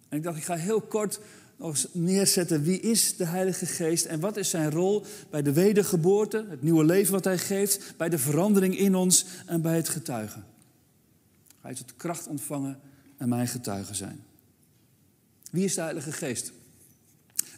En 0.08 0.16
ik 0.16 0.22
dacht, 0.22 0.38
ik 0.38 0.44
ga 0.44 0.56
heel 0.56 0.80
kort 0.80 1.20
nog 1.56 1.86
neerzetten 1.92 2.62
wie 2.62 2.80
is 2.80 3.16
de 3.16 3.24
Heilige 3.24 3.66
Geest 3.66 4.04
en 4.04 4.20
wat 4.20 4.36
is 4.36 4.50
zijn 4.50 4.70
rol 4.70 5.04
bij 5.30 5.42
de 5.42 5.52
wedergeboorte, 5.52 6.46
het 6.48 6.62
nieuwe 6.62 6.84
leven 6.84 7.12
wat 7.12 7.24
Hij 7.24 7.38
geeft, 7.38 7.94
bij 7.96 8.08
de 8.08 8.18
verandering 8.18 8.78
in 8.78 8.94
ons 8.94 9.26
en 9.46 9.62
bij 9.62 9.76
het 9.76 9.88
getuigen. 9.88 10.44
Hij 11.60 11.74
tot 11.74 11.96
kracht 11.96 12.26
ontvangen 12.26 12.80
en 13.16 13.28
mijn 13.28 13.48
getuigen 13.48 13.94
zijn. 13.94 14.24
Wie 15.50 15.64
is 15.64 15.74
de 15.74 15.80
Heilige 15.80 16.12
Geest? 16.12 16.52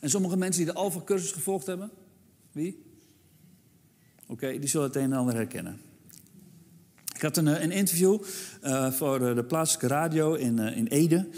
En 0.01 0.11
sommige 0.11 0.37
mensen 0.37 0.65
die 0.65 0.73
de 0.73 0.79
Alpha-cursus 0.79 1.33
gevolgd 1.33 1.67
hebben, 1.67 1.91
wie? 2.53 2.83
Oké, 4.27 4.59
die 4.59 4.69
zullen 4.69 4.87
het 4.87 4.97
een 4.97 5.13
en 5.13 5.19
ander 5.19 5.35
herkennen. 5.35 5.81
Ik 7.15 7.23
had 7.23 7.37
een, 7.37 7.49
eh, 7.49 7.63
een 7.63 7.71
interview 7.71 8.23
uh, 8.65 8.93
voor 8.93 9.19
de 9.35 9.45
plaatselijke 9.45 9.87
radio 9.87 10.35
in, 10.35 10.59
in 10.59 10.87
Ede. 10.87 11.29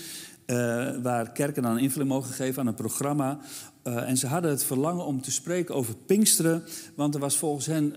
Uh, 0.51 0.97
waar 1.03 1.33
kerken 1.33 1.63
dan 1.63 1.79
invulling 1.79 2.11
mogen 2.11 2.35
geven 2.35 2.61
aan 2.61 2.67
een 2.67 2.75
programma. 2.75 3.39
en 3.83 4.17
ze 4.17 4.27
hadden 4.27 4.51
het 4.51 4.65
verlangen 4.65 5.05
om 5.05 5.23
te 5.23 5.31
spreken 5.31 5.75
over 5.75 5.95
Pinksteren. 5.95 6.63
Want 6.95 7.15
er 7.15 7.21
was 7.21 7.37
volgens 7.37 7.67
hen 7.67 7.97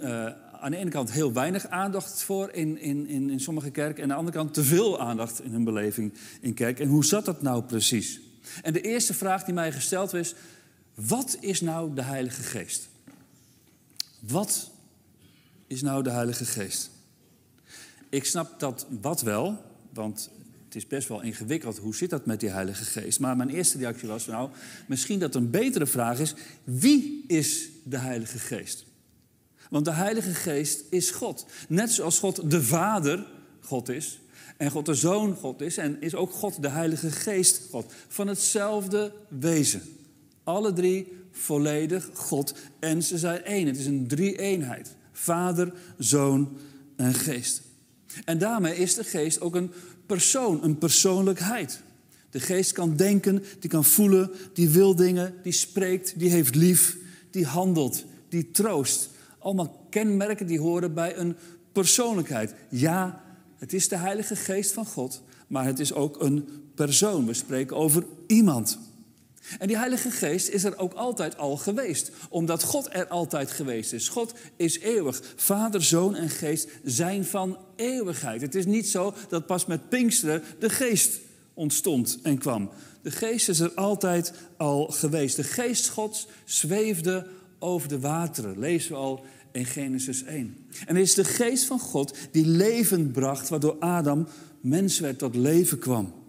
aan 0.61 0.71
de 0.71 0.77
ene 0.77 0.89
kant 0.89 1.11
heel 1.11 1.33
weinig 1.33 1.67
aandacht 1.67 2.23
voor 2.23 2.51
in, 2.51 2.77
in, 2.77 3.07
in, 3.07 3.29
in 3.29 3.39
sommige 3.39 3.69
kerken. 3.69 3.95
En 3.95 4.03
aan 4.03 4.09
de 4.09 4.15
andere 4.15 4.37
kant 4.37 4.53
te 4.53 4.63
veel 4.63 4.99
aandacht 4.99 5.43
in 5.43 5.51
hun 5.51 5.63
beleving 5.63 6.13
in 6.41 6.53
kerk. 6.53 6.79
En 6.79 6.87
hoe 6.87 7.05
zat 7.05 7.25
dat 7.25 7.41
nou 7.41 7.63
precies? 7.63 8.19
En 8.61 8.73
de 8.73 8.81
eerste 8.81 9.13
vraag 9.13 9.43
die 9.43 9.53
mij 9.53 9.71
gesteld 9.71 10.11
was: 10.11 10.35
wat 10.93 11.37
is 11.39 11.61
nou 11.61 11.93
de 11.93 12.01
Heilige 12.01 12.41
Geest? 12.41 12.89
Wat 14.19 14.71
is 15.67 15.81
nou 15.81 16.03
de 16.03 16.09
Heilige 16.09 16.45
Geest? 16.45 16.89
Ik 18.09 18.25
snap 18.25 18.59
dat 18.59 18.85
wat 19.01 19.21
wel, 19.21 19.57
want 19.93 20.29
het 20.73 20.81
is 20.81 20.87
best 20.87 21.07
wel 21.07 21.21
ingewikkeld. 21.21 21.77
Hoe 21.77 21.95
zit 21.95 22.09
dat 22.09 22.25
met 22.25 22.39
die 22.39 22.49
Heilige 22.49 22.83
Geest? 22.83 23.19
Maar 23.19 23.37
mijn 23.37 23.49
eerste 23.49 23.77
reactie 23.77 24.07
was: 24.07 24.25
nou, 24.25 24.49
misschien 24.87 25.19
dat 25.19 25.35
een 25.35 25.49
betere 25.49 25.85
vraag 25.85 26.19
is: 26.19 26.33
wie 26.63 27.23
is 27.27 27.69
de 27.83 27.97
Heilige 27.97 28.39
Geest? 28.39 28.85
Want 29.69 29.85
de 29.85 29.91
Heilige 29.91 30.33
Geest 30.33 30.83
is 30.89 31.11
God. 31.11 31.45
Net 31.67 31.91
zoals 31.91 32.19
God 32.19 32.51
de 32.51 32.63
Vader 32.63 33.27
God 33.59 33.89
is. 33.89 34.19
En 34.57 34.71
God 34.71 34.85
de 34.85 34.93
Zoon 34.93 35.35
God 35.35 35.61
is. 35.61 35.77
En 35.77 36.01
is 36.01 36.15
ook 36.15 36.31
God 36.31 36.61
de 36.61 36.69
Heilige 36.69 37.11
Geest 37.11 37.61
God. 37.69 37.93
Van 38.07 38.27
hetzelfde 38.27 39.13
wezen. 39.27 39.81
Alle 40.43 40.73
drie 40.73 41.07
volledig 41.31 42.09
God. 42.13 42.53
En 42.79 43.03
ze 43.03 43.17
zijn 43.17 43.43
één. 43.43 43.67
Het 43.67 43.77
is 43.77 43.85
een 43.85 44.07
drie-eenheid: 44.07 44.95
Vader, 45.11 45.73
Zoon 45.97 46.57
en 46.95 47.13
Geest. 47.13 47.61
En 48.25 48.37
daarmee 48.37 48.75
is 48.75 48.95
de 48.95 49.03
geest 49.03 49.41
ook 49.41 49.55
een 49.55 49.71
persoon, 50.05 50.63
een 50.63 50.77
persoonlijkheid. 50.77 51.81
De 52.29 52.39
geest 52.39 52.71
kan 52.71 52.95
denken, 52.95 53.43
die 53.59 53.69
kan 53.69 53.85
voelen, 53.85 54.31
die 54.53 54.69
wil 54.69 54.95
dingen, 54.95 55.33
die 55.43 55.51
spreekt, 55.51 56.19
die 56.19 56.29
heeft 56.29 56.55
lief, 56.55 56.97
die 57.29 57.45
handelt, 57.45 58.05
die 58.29 58.51
troost. 58.51 59.09
Allemaal 59.39 59.87
kenmerken 59.89 60.47
die 60.47 60.59
horen 60.59 60.93
bij 60.93 61.17
een 61.17 61.35
persoonlijkheid. 61.71 62.53
Ja, 62.69 63.23
het 63.57 63.73
is 63.73 63.87
de 63.87 63.97
Heilige 63.97 64.35
Geest 64.35 64.71
van 64.71 64.85
God, 64.85 65.23
maar 65.47 65.65
het 65.65 65.79
is 65.79 65.93
ook 65.93 66.21
een 66.21 66.49
persoon. 66.75 67.25
We 67.25 67.33
spreken 67.33 67.77
over 67.77 68.05
iemand. 68.27 68.79
En 69.59 69.67
die 69.67 69.77
Heilige 69.77 70.11
Geest 70.11 70.49
is 70.49 70.63
er 70.63 70.77
ook 70.77 70.93
altijd 70.93 71.37
al 71.37 71.57
geweest, 71.57 72.11
omdat 72.29 72.63
God 72.63 72.87
er 72.91 73.07
altijd 73.07 73.51
geweest 73.51 73.93
is. 73.93 74.09
God 74.09 74.33
is 74.55 74.79
eeuwig. 74.79 75.21
Vader, 75.35 75.83
Zoon 75.83 76.15
en 76.15 76.29
Geest 76.29 76.67
zijn 76.83 77.25
van 77.25 77.57
eeuwigheid. 77.75 78.41
Het 78.41 78.55
is 78.55 78.65
niet 78.65 78.87
zo 78.87 79.13
dat 79.29 79.45
pas 79.45 79.65
met 79.65 79.89
Pinksteren 79.89 80.43
de 80.59 80.69
Geest 80.69 81.19
ontstond 81.53 82.19
en 82.23 82.37
kwam. 82.37 82.69
De 83.01 83.11
Geest 83.11 83.49
is 83.49 83.59
er 83.59 83.73
altijd 83.73 84.33
al 84.57 84.85
geweest. 84.87 85.35
De 85.35 85.43
Geest 85.43 85.89
Gods 85.89 86.27
zweefde 86.45 87.27
over 87.59 87.87
de 87.87 87.99
wateren, 87.99 88.59
lezen 88.59 88.91
we 88.91 88.97
al 88.97 89.25
in 89.51 89.65
Genesis 89.65 90.23
1. 90.23 90.57
En 90.85 90.95
het 90.95 91.05
is 91.05 91.13
de 91.13 91.23
Geest 91.23 91.65
van 91.65 91.79
God 91.79 92.17
die 92.31 92.45
leven 92.45 93.11
bracht, 93.11 93.49
waardoor 93.49 93.75
Adam 93.79 94.27
mens 94.61 94.99
werd, 94.99 95.17
tot 95.17 95.35
leven 95.35 95.79
kwam. 95.79 96.20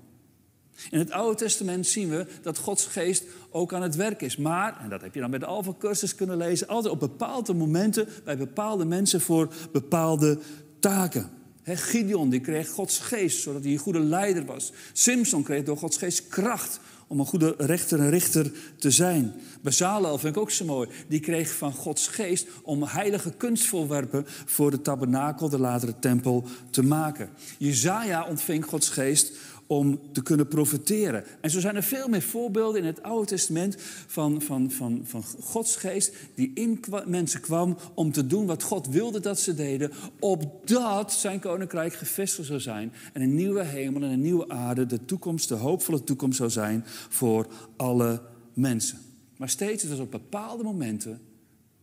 In 0.90 0.98
het 0.98 1.10
Oude 1.10 1.36
Testament 1.36 1.86
zien 1.86 2.08
we 2.08 2.26
dat 2.42 2.58
Gods 2.58 2.86
geest 2.86 3.24
ook 3.50 3.72
aan 3.72 3.82
het 3.82 3.96
werk 3.96 4.22
is. 4.22 4.36
Maar, 4.36 4.80
en 4.82 4.88
dat 4.88 5.00
heb 5.00 5.14
je 5.14 5.20
dan 5.20 5.30
bij 5.30 5.38
de 5.38 5.46
Alpha-cursus 5.46 6.14
kunnen 6.14 6.36
lezen, 6.36 6.68
altijd 6.68 6.92
op 6.94 7.00
bepaalde 7.00 7.54
momenten 7.54 8.08
bij 8.24 8.36
bepaalde 8.36 8.84
mensen 8.84 9.20
voor 9.20 9.48
bepaalde 9.72 10.38
taken. 10.80 11.30
Gideon 11.64 12.30
die 12.30 12.40
kreeg 12.40 12.68
Gods 12.68 12.98
geest, 12.98 13.42
zodat 13.42 13.62
hij 13.62 13.72
een 13.72 13.78
goede 13.78 14.00
leider 14.00 14.44
was. 14.44 14.72
Simpson 14.92 15.42
kreeg 15.42 15.64
door 15.64 15.76
Gods 15.76 15.96
geest 15.96 16.28
kracht 16.28 16.80
om 17.06 17.20
een 17.20 17.26
goede 17.26 17.54
rechter 17.58 18.00
en 18.00 18.10
richter 18.10 18.52
te 18.78 18.90
zijn. 18.90 19.34
Bezalel 19.60 20.18
vind 20.18 20.36
ik 20.36 20.42
ook 20.42 20.50
zo 20.50 20.64
mooi. 20.64 20.88
Die 21.08 21.20
kreeg 21.20 21.54
van 21.54 21.72
Gods 21.72 22.08
geest 22.08 22.46
om 22.62 22.82
heilige 22.82 23.30
kunstvoorwerpen 23.30 24.24
voor 24.26 24.70
de 24.70 24.82
tabernakel, 24.82 25.48
de 25.48 25.58
latere 25.58 25.98
tempel, 25.98 26.44
te 26.70 26.82
maken. 26.82 27.30
Jezaja 27.58 28.26
ontving 28.26 28.64
Gods 28.64 28.88
geest 28.88 29.32
om 29.76 30.12
te 30.12 30.23
kunnen 30.23 30.49
profiteren. 30.49 31.25
En 31.41 31.50
zo 31.50 31.61
zijn 31.61 31.76
er 31.76 31.83
veel 31.83 32.09
meer 32.09 32.23
voorbeelden 32.23 32.81
in 32.81 32.87
het 32.87 33.02
Oude 33.02 33.26
Testament 33.26 33.76
van, 34.07 34.43
van, 34.43 34.71
van, 34.71 35.00
van 35.05 35.25
Gods 35.41 35.76
geest 35.76 36.14
die 36.35 36.50
in 36.55 36.85
mensen 37.07 37.41
kwam 37.41 37.76
om 37.95 38.12
te 38.12 38.26
doen 38.26 38.47
wat 38.47 38.62
God 38.62 38.87
wilde 38.87 39.21
dat 39.21 39.41
ze 39.41 39.55
deden, 39.55 39.93
opdat 40.19 41.12
zijn 41.12 41.41
koninkrijk 41.41 41.93
gevestigd 41.93 42.49
zou 42.49 42.61
zijn 42.61 42.93
en 43.12 43.23
een 43.23 43.35
nieuwe 43.35 43.62
hemel 43.62 44.02
en 44.02 44.11
een 44.11 44.21
nieuwe 44.21 44.49
aarde, 44.49 44.87
de 44.87 45.05
toekomst, 45.05 45.49
de 45.49 45.55
hoopvolle 45.55 46.05
toekomst 46.05 46.37
zou 46.37 46.50
zijn 46.50 46.85
voor 47.09 47.47
alle 47.76 48.23
mensen. 48.55 48.99
Maar 49.37 49.49
steeds 49.49 49.85
was 49.85 49.99
op 49.99 50.11
bepaalde 50.11 50.62
momenten, 50.62 51.21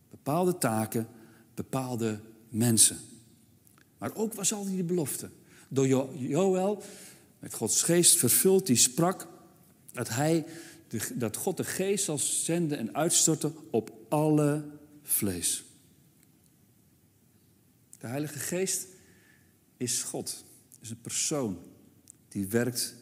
bepaalde 0.10 0.58
taken, 0.58 1.08
bepaalde 1.53 2.19
mensen. 2.50 2.98
Maar 3.98 4.12
ook 4.15 4.34
was 4.34 4.53
al 4.53 4.65
die 4.65 4.84
belofte. 4.84 5.29
Door 5.69 5.88
Joël 6.17 6.84
met 7.39 7.53
Gods 7.53 7.81
geest 7.81 8.17
vervuld, 8.17 8.65
die 8.65 8.75
sprak 8.75 9.27
dat, 9.91 10.10
hij, 10.10 10.46
dat 11.13 11.36
God 11.36 11.58
de 11.58 11.63
geest 11.63 12.05
zal 12.05 12.17
zenden 12.17 12.77
en 12.77 12.96
uitstorten 12.96 13.55
op 13.72 13.91
alle 14.10 14.65
vlees. 15.03 15.63
De 18.00 18.08
Heilige 18.08 18.39
Geest 18.39 18.86
is 19.77 20.01
God, 20.01 20.43
is 20.81 20.89
een 20.89 21.01
persoon 21.01 21.60
die 22.27 22.48
werkt 22.48 22.96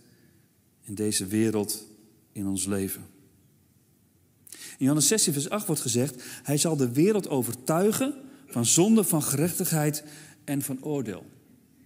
in 0.82 0.96
deze 0.96 1.26
wereld, 1.26 1.86
in 2.32 2.48
ons 2.48 2.66
leven. 2.66 3.06
In 4.50 4.86
Johannes 4.86 5.08
16, 5.08 5.34
vers 5.34 5.50
8 5.50 5.68
wordt 5.68 5.82
gezegd: 5.82 6.24
Hij 6.44 6.58
zal 6.58 6.76
de 6.76 6.92
wereld 6.92 7.28
overtuigen 7.28 8.16
van 8.48 8.66
zonde, 8.66 9.04
van 9.04 9.24
gerechtigheid 9.24 10.04
en 10.44 10.62
van 10.62 10.84
oordeel. 10.84 11.26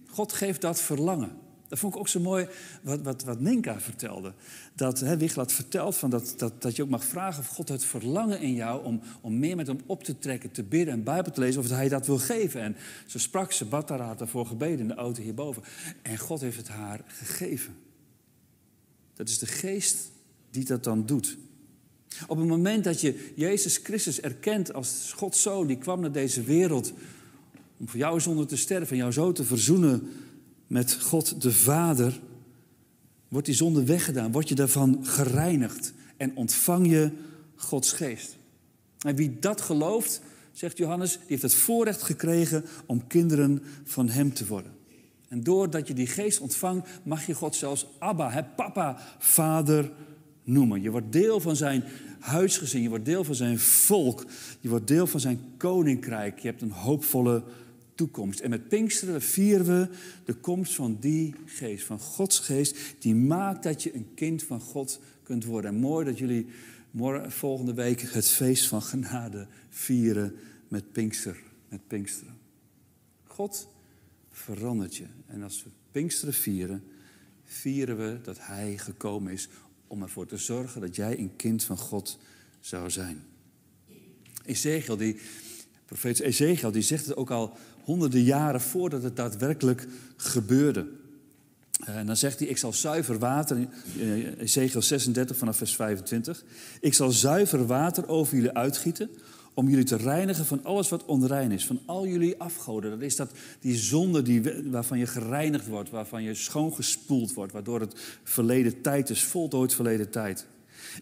God 0.06 0.32
geeft 0.32 0.60
dat 0.60 0.80
verlangen. 0.80 1.41
Dat 1.72 1.80
vond 1.80 1.94
ik 1.94 2.00
ook 2.00 2.08
zo 2.08 2.20
mooi 2.20 2.48
wat, 2.82 3.00
wat, 3.02 3.22
wat 3.22 3.40
Ninka 3.40 3.80
vertelde. 3.80 4.32
Dat 4.74 5.00
hè, 5.00 5.16
Wiglat 5.16 5.52
vertelt 5.52 5.96
van 5.96 6.10
dat, 6.10 6.34
dat, 6.36 6.62
dat 6.62 6.76
je 6.76 6.82
ook 6.82 6.88
mag 6.88 7.04
vragen 7.04 7.40
of 7.40 7.46
God 7.46 7.68
het 7.68 7.84
verlangen 7.84 8.40
in 8.40 8.54
jou 8.54 8.84
om, 8.84 9.00
om 9.20 9.38
meer 9.38 9.56
met 9.56 9.66
hem 9.66 9.80
op 9.86 10.04
te 10.04 10.18
trekken, 10.18 10.50
te 10.50 10.62
bidden 10.62 10.94
en 10.94 11.02
Bijbel 11.02 11.32
te 11.32 11.40
lezen, 11.40 11.60
of 11.60 11.68
hij 11.68 11.88
dat 11.88 12.06
wil 12.06 12.18
geven. 12.18 12.60
En 12.60 12.76
ze 13.06 13.18
sprak, 13.18 13.52
ze 13.52 13.64
bad 13.64 13.88
daar, 13.88 14.16
daarvoor 14.16 14.46
gebeden 14.46 14.78
in 14.78 14.88
de 14.88 14.94
auto 14.94 15.22
hierboven. 15.22 15.62
En 16.02 16.18
God 16.18 16.40
heeft 16.40 16.56
het 16.56 16.68
haar 16.68 17.00
gegeven. 17.06 17.74
Dat 19.14 19.28
is 19.28 19.38
de 19.38 19.46
geest 19.46 20.10
die 20.50 20.64
dat 20.64 20.84
dan 20.84 21.06
doet. 21.06 21.38
Op 22.26 22.38
het 22.38 22.46
moment 22.46 22.84
dat 22.84 23.00
je 23.00 23.32
Jezus 23.36 23.76
Christus 23.76 24.20
erkent 24.20 24.72
als 24.72 25.12
Gods 25.16 25.42
zoon, 25.42 25.66
die 25.66 25.78
kwam 25.78 26.00
naar 26.00 26.12
deze 26.12 26.42
wereld 26.42 26.92
om 27.76 27.88
voor 27.88 27.98
jouw 27.98 28.18
zonde 28.18 28.44
te 28.44 28.56
sterven 28.56 28.90
en 28.90 28.96
jou 28.96 29.12
zo 29.12 29.32
te 29.32 29.44
verzoenen 29.44 30.10
met 30.72 30.94
God 31.00 31.42
de 31.42 31.52
Vader, 31.52 32.20
wordt 33.28 33.46
die 33.46 33.54
zonde 33.54 33.84
weggedaan, 33.84 34.32
word 34.32 34.48
je 34.48 34.54
daarvan 34.54 34.98
gereinigd 35.02 35.92
en 36.16 36.36
ontvang 36.36 36.90
je 36.90 37.10
Gods 37.54 37.92
geest. 37.92 38.36
En 38.98 39.16
wie 39.16 39.38
dat 39.38 39.60
gelooft, 39.60 40.20
zegt 40.52 40.78
Johannes, 40.78 41.12
die 41.12 41.26
heeft 41.26 41.42
het 41.42 41.54
voorrecht 41.54 42.02
gekregen 42.02 42.64
om 42.86 43.06
kinderen 43.06 43.62
van 43.84 44.08
Hem 44.08 44.32
te 44.32 44.46
worden. 44.46 44.72
En 45.28 45.42
doordat 45.42 45.88
je 45.88 45.94
die 45.94 46.06
geest 46.06 46.40
ontvangt, 46.40 46.88
mag 47.02 47.26
je 47.26 47.34
God 47.34 47.54
zelfs 47.54 47.86
Abba, 47.98 48.30
het 48.30 48.56
papa, 48.56 48.98
vader 49.18 49.92
noemen. 50.44 50.82
Je 50.82 50.90
wordt 50.90 51.12
deel 51.12 51.40
van 51.40 51.56
zijn 51.56 51.84
huisgezin, 52.20 52.82
je 52.82 52.88
wordt 52.88 53.04
deel 53.04 53.24
van 53.24 53.34
zijn 53.34 53.58
volk, 53.58 54.26
je 54.60 54.68
wordt 54.68 54.86
deel 54.86 55.06
van 55.06 55.20
zijn 55.20 55.40
koninkrijk. 55.56 56.38
Je 56.38 56.48
hebt 56.48 56.62
een 56.62 56.70
hoopvolle 56.70 57.42
toekomst. 58.02 58.40
En 58.40 58.50
met 58.50 58.68
Pinksteren 58.68 59.22
vieren 59.22 59.66
we 59.66 59.88
de 60.24 60.34
komst 60.34 60.74
van 60.74 60.96
die 61.00 61.34
geest, 61.44 61.84
van 61.84 61.98
Gods 61.98 62.38
geest, 62.38 62.76
die 62.98 63.14
maakt 63.14 63.62
dat 63.62 63.82
je 63.82 63.94
een 63.94 64.14
kind 64.14 64.42
van 64.42 64.60
God 64.60 65.00
kunt 65.22 65.44
worden. 65.44 65.70
En 65.70 65.80
mooi 65.80 66.04
dat 66.04 66.18
jullie 66.18 66.46
morgen, 66.90 67.32
volgende 67.32 67.74
week 67.74 68.00
het 68.00 68.28
feest 68.28 68.68
van 68.68 68.82
genade 68.82 69.46
vieren 69.68 70.34
met 70.68 70.92
Pinkster, 70.92 71.42
met 71.68 71.86
Pinksteren. 71.86 72.38
God 73.24 73.68
verandert 74.30 74.96
je. 74.96 75.06
En 75.26 75.42
als 75.42 75.64
we 75.64 75.70
Pinksteren 75.90 76.34
vieren, 76.34 76.84
vieren 77.44 77.96
we 77.96 78.18
dat 78.22 78.36
Hij 78.40 78.78
gekomen 78.78 79.32
is 79.32 79.48
om 79.86 80.02
ervoor 80.02 80.26
te 80.26 80.36
zorgen 80.36 80.80
dat 80.80 80.96
jij 80.96 81.18
een 81.18 81.36
kind 81.36 81.64
van 81.64 81.78
God 81.78 82.18
zou 82.60 82.90
zijn. 82.90 83.24
Ezekiel, 84.44 84.96
die, 84.96 85.16
profeet 85.84 86.20
Ezekiel, 86.20 86.72
die 86.72 86.82
zegt 86.82 87.06
het 87.06 87.16
ook 87.16 87.30
al 87.30 87.56
honderden 87.82 88.22
jaren 88.22 88.60
voordat 88.60 89.02
het 89.02 89.16
daadwerkelijk 89.16 89.86
gebeurde. 90.16 90.86
En 91.84 92.06
dan 92.06 92.16
zegt 92.16 92.38
hij, 92.38 92.48
ik 92.48 92.58
zal 92.58 92.72
zuiver 92.72 93.18
water, 93.18 93.68
Ezekiel 94.38 94.82
36 94.82 95.36
vanaf 95.36 95.56
vers 95.56 95.74
25, 95.74 96.44
ik 96.80 96.94
zal 96.94 97.10
zuiver 97.10 97.66
water 97.66 98.08
over 98.08 98.34
jullie 98.34 98.52
uitgieten, 98.52 99.10
om 99.54 99.68
jullie 99.68 99.84
te 99.84 99.96
reinigen 99.96 100.46
van 100.46 100.64
alles 100.64 100.88
wat 100.88 101.04
onrein 101.04 101.52
is, 101.52 101.66
van 101.66 101.80
al 101.86 102.06
jullie 102.06 102.40
afgoden. 102.40 102.90
Dat 102.90 103.00
is 103.00 103.16
dat, 103.16 103.30
die 103.60 103.76
zonde 103.76 104.22
die, 104.22 104.42
waarvan 104.70 104.98
je 104.98 105.06
gereinigd 105.06 105.66
wordt, 105.66 105.90
waarvan 105.90 106.22
je 106.22 106.34
schoongespoeld 106.34 107.34
wordt, 107.34 107.52
waardoor 107.52 107.80
het 107.80 107.94
verleden 108.22 108.80
tijd 108.80 109.10
is, 109.10 109.24
voltooid 109.24 109.74
verleden 109.74 110.10
tijd. 110.10 110.46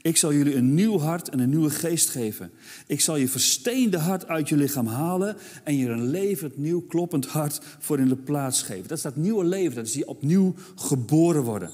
Ik 0.03 0.17
zal 0.17 0.33
jullie 0.33 0.55
een 0.55 0.75
nieuw 0.75 0.99
hart 0.99 1.29
en 1.29 1.39
een 1.39 1.49
nieuwe 1.49 1.71
geest 1.71 2.09
geven. 2.09 2.51
Ik 2.87 3.01
zal 3.01 3.17
je 3.17 3.29
versteende 3.29 3.99
hart 3.99 4.27
uit 4.27 4.49
je 4.49 4.57
lichaam 4.57 4.87
halen 4.87 5.37
en 5.65 5.77
je 5.77 5.89
een 5.89 6.07
levend, 6.07 6.57
nieuw, 6.57 6.81
kloppend 6.81 7.27
hart 7.27 7.61
voor 7.79 7.99
in 7.99 8.09
de 8.09 8.17
plaats 8.17 8.63
geven. 8.63 8.89
Dat 8.89 8.97
is 8.97 9.03
dat 9.03 9.17
nieuwe 9.17 9.45
leven, 9.45 9.75
dat 9.75 9.87
is 9.87 9.93
die 9.93 10.09
opnieuw 10.09 10.55
geboren 10.75 11.43
worden. 11.43 11.71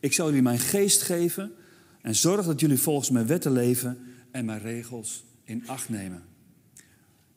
Ik 0.00 0.12
zal 0.12 0.26
jullie 0.26 0.42
mijn 0.42 0.58
geest 0.58 1.02
geven 1.02 1.52
en 2.02 2.14
zorg 2.14 2.46
dat 2.46 2.60
jullie 2.60 2.78
volgens 2.78 3.10
mijn 3.10 3.26
wetten 3.26 3.52
leven 3.52 3.98
en 4.30 4.44
mijn 4.44 4.60
regels 4.60 5.24
in 5.44 5.62
acht 5.66 5.88
nemen. 5.88 6.29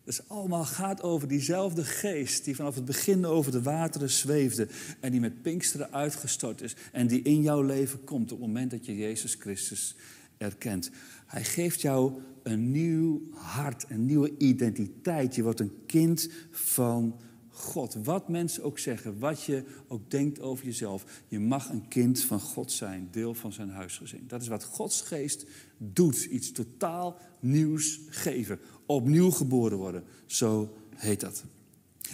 Dus 0.03 0.27
allemaal 0.27 0.65
gaat 0.65 1.01
over 1.01 1.27
diezelfde 1.27 1.83
geest 1.83 2.45
die 2.45 2.55
vanaf 2.55 2.75
het 2.75 2.85
begin 2.85 3.25
over 3.25 3.51
de 3.51 3.61
wateren 3.61 4.09
zweefde 4.09 4.67
en 4.99 5.11
die 5.11 5.19
met 5.19 5.41
Pinksteren 5.41 5.93
uitgestort 5.93 6.61
is 6.61 6.75
en 6.91 7.07
die 7.07 7.21
in 7.21 7.41
jouw 7.41 7.61
leven 7.61 8.03
komt 8.03 8.31
op 8.31 8.37
het 8.37 8.47
moment 8.47 8.71
dat 8.71 8.85
je 8.85 8.97
Jezus 8.97 9.35
Christus 9.39 9.95
erkent. 10.37 10.91
Hij 11.25 11.43
geeft 11.43 11.81
jou 11.81 12.21
een 12.43 12.71
nieuw 12.71 13.21
hart, 13.31 13.85
een 13.89 14.05
nieuwe 14.05 14.37
identiteit. 14.37 15.35
Je 15.35 15.43
wordt 15.43 15.59
een 15.59 15.83
kind 15.85 16.29
van 16.51 17.19
God. 17.53 17.95
Wat 18.03 18.29
mensen 18.29 18.63
ook 18.63 18.79
zeggen, 18.79 19.19
wat 19.19 19.43
je 19.43 19.63
ook 19.87 20.11
denkt 20.11 20.39
over 20.39 20.65
jezelf. 20.65 21.05
Je 21.27 21.39
mag 21.39 21.69
een 21.69 21.87
kind 21.87 22.21
van 22.21 22.39
God 22.39 22.71
zijn, 22.71 23.07
deel 23.11 23.33
van 23.33 23.53
zijn 23.53 23.69
huisgezin. 23.69 24.23
Dat 24.27 24.41
is 24.41 24.47
wat 24.47 24.63
Gods 24.63 25.01
geest 25.01 25.45
doet. 25.77 26.23
Iets 26.23 26.51
totaal 26.51 27.17
nieuws 27.39 27.99
geven. 28.09 28.59
Opnieuw 28.85 29.31
geboren 29.31 29.77
worden. 29.77 30.03
Zo 30.25 30.73
heet 30.95 31.19
dat. 31.19 31.43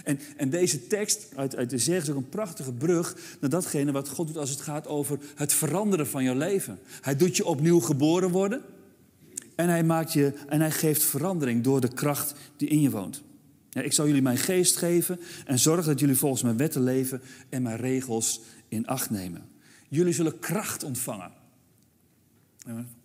En, 0.04 0.18
en 0.36 0.50
deze 0.50 0.86
tekst 0.86 1.28
uit, 1.36 1.56
uit 1.56 1.70
de 1.70 1.78
zeg 1.78 2.02
is 2.02 2.10
ook 2.10 2.16
een 2.16 2.28
prachtige 2.28 2.72
brug 2.72 3.16
naar 3.40 3.50
datgene 3.50 3.92
wat 3.92 4.08
God 4.08 4.26
doet 4.26 4.36
als 4.36 4.50
het 4.50 4.60
gaat 4.60 4.86
over 4.86 5.18
het 5.34 5.52
veranderen 5.52 6.06
van 6.06 6.24
jouw 6.24 6.36
leven. 6.36 6.78
Hij 7.00 7.16
doet 7.16 7.36
je 7.36 7.44
opnieuw 7.44 7.80
geboren 7.80 8.30
worden. 8.30 8.62
En 9.54 9.68
hij, 9.68 9.84
maakt 9.84 10.12
je, 10.12 10.32
en 10.48 10.60
hij 10.60 10.70
geeft 10.70 11.02
verandering 11.02 11.64
door 11.64 11.80
de 11.80 11.94
kracht 11.94 12.34
die 12.56 12.68
in 12.68 12.80
je 12.80 12.90
woont. 12.90 13.22
Ik 13.72 13.92
zal 13.92 14.06
jullie 14.06 14.22
mijn 14.22 14.38
geest 14.38 14.76
geven 14.76 15.20
en 15.46 15.58
zorg 15.58 15.84
dat 15.84 16.00
jullie 16.00 16.16
volgens 16.16 16.42
mijn 16.42 16.56
wetten 16.56 16.82
leven 16.82 17.20
en 17.48 17.62
mijn 17.62 17.76
regels 17.76 18.40
in 18.68 18.86
acht 18.86 19.10
nemen. 19.10 19.48
Jullie 19.88 20.12
zullen 20.12 20.38
kracht 20.38 20.82
ontvangen. 20.82 21.32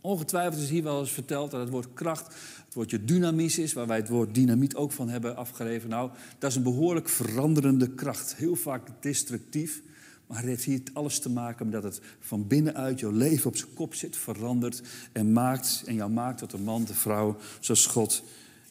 Ongetwijfeld 0.02 0.62
is 0.62 0.70
hier 0.70 0.84
wel 0.84 1.00
eens 1.00 1.12
verteld 1.12 1.52
dat 1.52 1.60
het 1.60 1.70
woord 1.70 1.94
kracht 1.94 2.34
het 2.66 2.74
woordje 2.74 3.06
dynamisch 3.06 3.58
is, 3.58 3.74
waar 3.74 3.88
wij 3.88 3.98
het 3.98 4.10
woord 4.10 4.36
dynamiet 4.36 4.76
ook 4.76 4.92
van 4.92 5.10
hebben 5.10 5.36
afgegeven. 5.36 5.90
Nou, 5.90 6.12
dat 6.38 6.50
is 6.50 6.56
een 6.56 6.64
behoorlijk 6.64 7.10
veranderende 7.10 7.90
kracht. 7.90 8.36
Heel 8.36 8.56
vaak 8.56 8.88
destructief, 9.00 9.82
maar 10.28 10.38
het 10.38 10.46
heeft 10.46 10.64
hier 10.64 10.82
alles 10.94 11.20
te 11.20 11.30
maken 11.30 11.70
met 11.70 11.82
dat 11.82 11.94
het 11.94 12.02
van 12.20 12.48
binnenuit 12.48 13.00
jouw 13.00 13.12
leven 13.12 13.48
op 13.48 13.58
zijn 13.58 13.74
kop 13.74 13.94
zit, 13.94 14.18
verandert 14.18 14.82
en 15.12 15.32
maakt 15.32 15.84
en 15.86 15.96
jou 15.96 16.12
maakt 16.12 16.38
tot 16.38 16.54
een 16.54 16.64
man, 16.64 16.84
de 16.84 16.94
vrouw, 16.94 17.38
zoals 17.60 17.86
God 17.86 18.24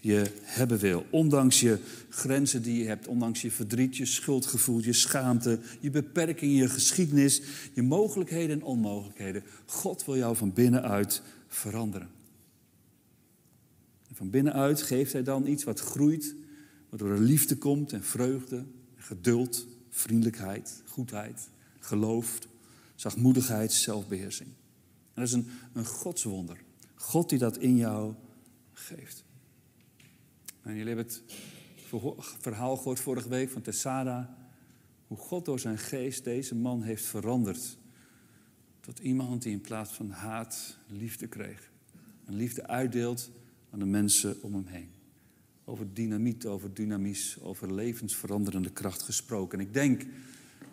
je 0.05 0.31
hebben 0.43 0.79
wil. 0.79 1.07
Ondanks 1.11 1.61
je 1.61 1.79
grenzen 2.09 2.63
die 2.63 2.79
je 2.79 2.85
hebt, 2.85 3.07
ondanks 3.07 3.43
je 3.43 3.51
verdriet, 3.51 3.97
je 3.97 4.07
schuldgevoel, 4.07 4.81
je 4.81 4.93
schaamte, 4.93 5.59
je 5.81 5.91
beperking, 5.91 6.59
je 6.59 6.69
geschiedenis, 6.69 7.43
je 7.73 7.83
mogelijkheden 7.83 8.57
en 8.57 8.65
onmogelijkheden. 8.65 9.43
God 9.67 10.05
wil 10.05 10.17
jou 10.17 10.37
van 10.37 10.53
binnenuit 10.53 11.23
veranderen. 11.49 12.09
En 14.09 14.15
van 14.15 14.31
binnenuit 14.31 14.83
geeft 14.83 15.13
hij 15.13 15.23
dan 15.23 15.47
iets 15.47 15.65
wat 15.65 15.81
groeit, 15.81 16.35
waardoor 16.89 17.11
er 17.11 17.21
liefde 17.21 17.57
komt 17.57 17.93
en 17.93 18.03
vreugde, 18.03 18.65
geduld, 18.97 19.67
vriendelijkheid, 19.91 20.83
goedheid, 20.87 21.49
geloof, 21.79 22.39
zachtmoedigheid, 22.95 23.73
zelfbeheersing. 23.73 24.49
En 25.15 25.23
dat 25.23 25.25
is 25.25 25.33
een, 25.33 25.47
een 25.73 25.87
godswonder. 25.87 26.59
God 26.95 27.29
die 27.29 27.39
dat 27.39 27.59
in 27.59 27.77
jou 27.77 28.15
geeft. 28.73 29.25
En 30.65 30.77
jullie 30.77 30.95
hebben 30.95 31.05
het 31.05 31.23
verhaal 32.41 32.77
gehoord 32.77 33.01
vorige 33.01 33.29
week 33.29 33.51
van 33.51 33.63
Tessada. 33.63 34.37
Hoe 35.07 35.17
God 35.17 35.45
door 35.45 35.61
zijn 35.61 35.79
geest 35.79 36.25
deze 36.25 36.55
man 36.55 36.83
heeft 36.83 37.05
veranderd. 37.05 37.79
Tot 38.81 38.99
iemand 38.99 39.43
die 39.43 39.53
in 39.53 39.61
plaats 39.61 39.93
van 39.93 40.11
haat 40.11 40.79
liefde 40.87 41.27
kreeg. 41.27 41.71
En 42.25 42.35
liefde 42.35 42.67
uitdeelt 42.67 43.31
aan 43.71 43.79
de 43.79 43.85
mensen 43.85 44.43
om 44.43 44.55
hem 44.55 44.67
heen. 44.67 44.91
Over 45.65 45.95
dynamiet, 45.95 46.47
over 46.47 46.75
dynamies, 46.75 47.41
over 47.41 47.75
levensveranderende 47.75 48.71
kracht 48.71 49.03
gesproken. 49.03 49.59
En 49.59 49.67
ik 49.67 49.75
denk 49.75 50.03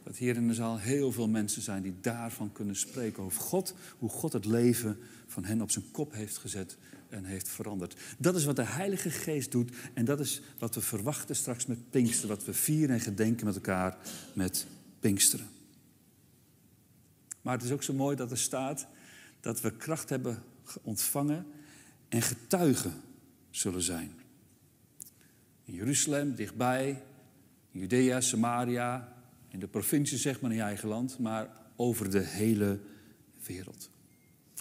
dat 0.04 0.18
hier 0.18 0.36
in 0.36 0.48
de 0.48 0.54
zaal 0.54 0.78
heel 0.78 1.12
veel 1.12 1.28
mensen 1.28 1.62
zijn 1.62 1.84
die 1.84 1.96
daarvan 2.02 2.52
kunnen 2.52 2.76
spreken. 2.76 3.24
Over 3.24 3.42
God, 3.42 3.74
hoe 3.98 4.10
God 4.10 4.34
het 4.34 4.46
leven 4.46 4.98
van 5.28 5.44
hen 5.46 5.62
op 5.62 5.72
zijn 5.72 5.92
kop 5.92 6.14
heeft 6.14 6.38
gezet 6.38 6.78
en 7.10 7.26
heeft 7.26 7.50
veranderd. 7.50 7.96
Dat 8.18 8.36
is 8.36 8.46
wat 8.46 8.56
de 8.56 8.66
Heilige 8.66 9.10
Geest 9.10 9.52
doet 9.52 9.72
en 9.94 10.06
dat 10.06 10.20
is 10.20 10.42
wat 10.60 10.76
we 10.76 10.82
verwachten 10.82 11.36
straks 11.36 11.66
met 11.66 11.90
Pinksteren, 11.90 12.36
wat 12.36 12.46
we 12.46 12.54
vieren 12.54 12.96
en 12.96 13.02
gedenken 13.02 13.46
met 13.46 13.56
elkaar 13.56 13.98
met 14.34 14.66
Pinksteren. 15.00 15.48
Maar 17.42 17.54
het 17.54 17.64
is 17.64 17.72
ook 17.72 17.84
zo 17.84 17.94
mooi 17.94 18.16
dat 18.16 18.32
er 18.32 18.38
staat 18.38 18.88
dat 19.40 19.62
we 19.62 19.72
kracht 19.72 20.10
hebben 20.10 20.44
ontvangen 20.82 21.46
en 22.10 22.22
getuigen 22.22 22.94
zullen 23.50 23.82
zijn. 23.82 24.12
In 25.64 25.74
Jeruzalem, 25.74 26.36
dichtbij, 26.36 27.04
in 27.72 27.80
Judea, 27.80 28.22
Samaria, 28.22 29.14
in 29.52 29.60
de 29.60 29.68
provincie 29.68 30.18
zeg 30.18 30.42
maar 30.42 30.52
in 30.52 30.58
je 30.58 30.64
eigen 30.64 30.88
land, 30.88 31.20
maar 31.20 31.50
over 31.76 32.12
de 32.12 32.20
hele 32.20 32.80
wereld. 33.46 33.90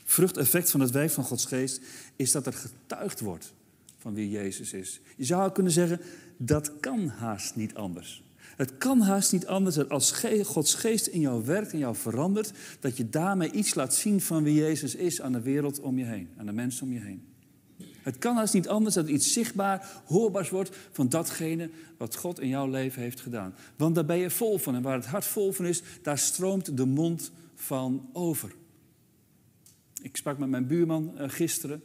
vruchteffect 0.04 0.70
van 0.70 0.80
het 0.80 0.90
werk 0.90 1.10
van 1.10 1.24
Gods 1.24 1.44
geest 1.44 1.80
is 2.16 2.32
dat 2.32 2.46
er 2.46 2.52
getuigd 2.52 3.20
wordt 3.20 3.52
van 3.98 4.14
wie 4.14 4.30
Jezus 4.30 4.72
is. 4.72 5.00
Je 5.16 5.24
zou 5.24 5.52
kunnen 5.52 5.72
zeggen, 5.72 6.00
dat 6.36 6.80
kan 6.80 7.08
haast 7.08 7.56
niet 7.56 7.74
anders. 7.74 8.22
Het 8.56 8.78
kan 8.78 9.00
haast 9.00 9.32
niet 9.32 9.46
anders 9.46 9.74
dat 9.74 9.90
als 9.90 10.12
Gods 10.42 10.74
geest 10.74 11.06
in 11.06 11.20
jou 11.20 11.44
werkt 11.44 11.72
en 11.72 11.78
jou 11.78 11.96
verandert, 11.96 12.52
dat 12.80 12.96
je 12.96 13.08
daarmee 13.08 13.50
iets 13.50 13.74
laat 13.74 13.94
zien 13.94 14.20
van 14.20 14.42
wie 14.42 14.54
Jezus 14.54 14.94
is 14.94 15.20
aan 15.20 15.32
de 15.32 15.40
wereld 15.40 15.80
om 15.80 15.98
je 15.98 16.04
heen, 16.04 16.28
aan 16.36 16.46
de 16.46 16.52
mensen 16.52 16.86
om 16.86 16.92
je 16.92 17.00
heen. 17.00 17.29
Het 18.02 18.18
kan 18.18 18.36
haast 18.36 18.54
niet 18.54 18.68
anders 18.68 18.94
dat 18.94 19.08
iets 19.08 19.32
zichtbaar, 19.32 20.02
hoorbaars 20.04 20.50
wordt 20.50 20.76
van 20.92 21.08
datgene 21.08 21.70
wat 21.96 22.16
God 22.16 22.40
in 22.40 22.48
jouw 22.48 22.68
leven 22.68 23.02
heeft 23.02 23.20
gedaan. 23.20 23.54
Want 23.76 23.94
daar 23.94 24.04
ben 24.04 24.16
je 24.16 24.30
vol 24.30 24.58
van 24.58 24.74
en 24.74 24.82
waar 24.82 24.96
het 24.96 25.06
hart 25.06 25.24
vol 25.24 25.52
van 25.52 25.66
is, 25.66 25.82
daar 26.02 26.18
stroomt 26.18 26.76
de 26.76 26.86
mond 26.86 27.32
van 27.54 28.08
over. 28.12 28.52
Ik 30.02 30.16
sprak 30.16 30.38
met 30.38 30.48
mijn 30.48 30.66
buurman 30.66 31.12
uh, 31.18 31.24
gisteren. 31.28 31.82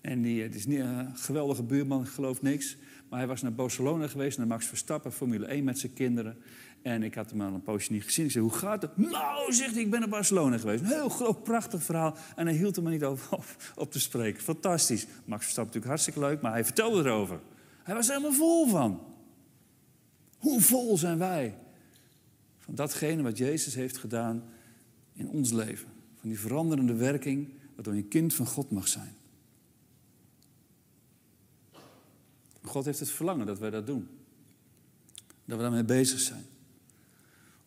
En 0.00 0.22
die, 0.22 0.42
het 0.42 0.54
is 0.54 0.66
niet 0.66 0.78
een 0.78 1.16
geweldige 1.16 1.62
buurman, 1.62 2.06
geloof 2.06 2.42
niks. 2.42 2.76
Maar 3.08 3.18
hij 3.18 3.28
was 3.28 3.42
naar 3.42 3.52
Barcelona 3.52 4.06
geweest, 4.06 4.38
naar 4.38 4.46
Max 4.46 4.66
Verstappen, 4.66 5.12
Formule 5.12 5.46
1 5.46 5.64
met 5.64 5.78
zijn 5.78 5.92
kinderen. 5.92 6.36
En 6.82 7.02
ik 7.02 7.14
had 7.14 7.30
hem 7.30 7.40
al 7.40 7.54
een 7.54 7.62
poosje 7.62 7.92
niet 7.92 8.04
gezien. 8.04 8.24
Ik 8.24 8.30
zei, 8.30 8.44
hoe 8.44 8.54
gaat 8.54 8.82
het? 8.82 8.96
Nou, 8.96 9.52
zegt 9.52 9.72
hij, 9.72 9.82
ik 9.82 9.90
ben 9.90 10.00
naar 10.00 10.08
Barcelona 10.08 10.58
geweest. 10.58 10.82
Een 10.82 10.88
heel 10.88 11.08
groot, 11.08 11.42
prachtig 11.42 11.82
verhaal. 11.82 12.16
En 12.36 12.46
hij 12.46 12.56
hield 12.56 12.76
er 12.76 12.82
maar 12.82 12.92
niet 12.92 13.04
over 13.04 13.32
op, 13.36 13.44
op 13.74 13.92
te 13.92 14.00
spreken. 14.00 14.42
Fantastisch. 14.42 15.06
Max 15.24 15.42
Verstappen 15.42 15.74
natuurlijk 15.74 15.86
hartstikke 15.86 16.20
leuk, 16.20 16.40
maar 16.40 16.52
hij 16.52 16.64
vertelde 16.64 17.00
erover. 17.00 17.40
Hij 17.82 17.94
was 17.94 18.08
er 18.08 18.14
helemaal 18.14 18.36
vol 18.36 18.68
van. 18.68 19.00
Hoe 20.38 20.60
vol 20.60 20.96
zijn 20.96 21.18
wij 21.18 21.58
van 22.58 22.74
datgene 22.74 23.22
wat 23.22 23.38
Jezus 23.38 23.74
heeft 23.74 23.98
gedaan 23.98 24.42
in 25.12 25.28
ons 25.28 25.52
leven? 25.52 25.88
Van 26.20 26.28
die 26.28 26.40
veranderende 26.40 26.94
werking, 26.94 27.48
waardoor 27.74 27.94
je 27.94 28.02
kind 28.02 28.34
van 28.34 28.46
God 28.46 28.70
mag 28.70 28.88
zijn. 28.88 29.14
God 32.62 32.84
heeft 32.84 32.98
het 32.98 33.10
verlangen 33.10 33.46
dat 33.46 33.58
wij 33.58 33.70
dat 33.70 33.86
doen. 33.86 34.08
Dat 35.44 35.56
we 35.56 35.62
daarmee 35.62 35.84
bezig 35.84 36.20
zijn. 36.20 36.44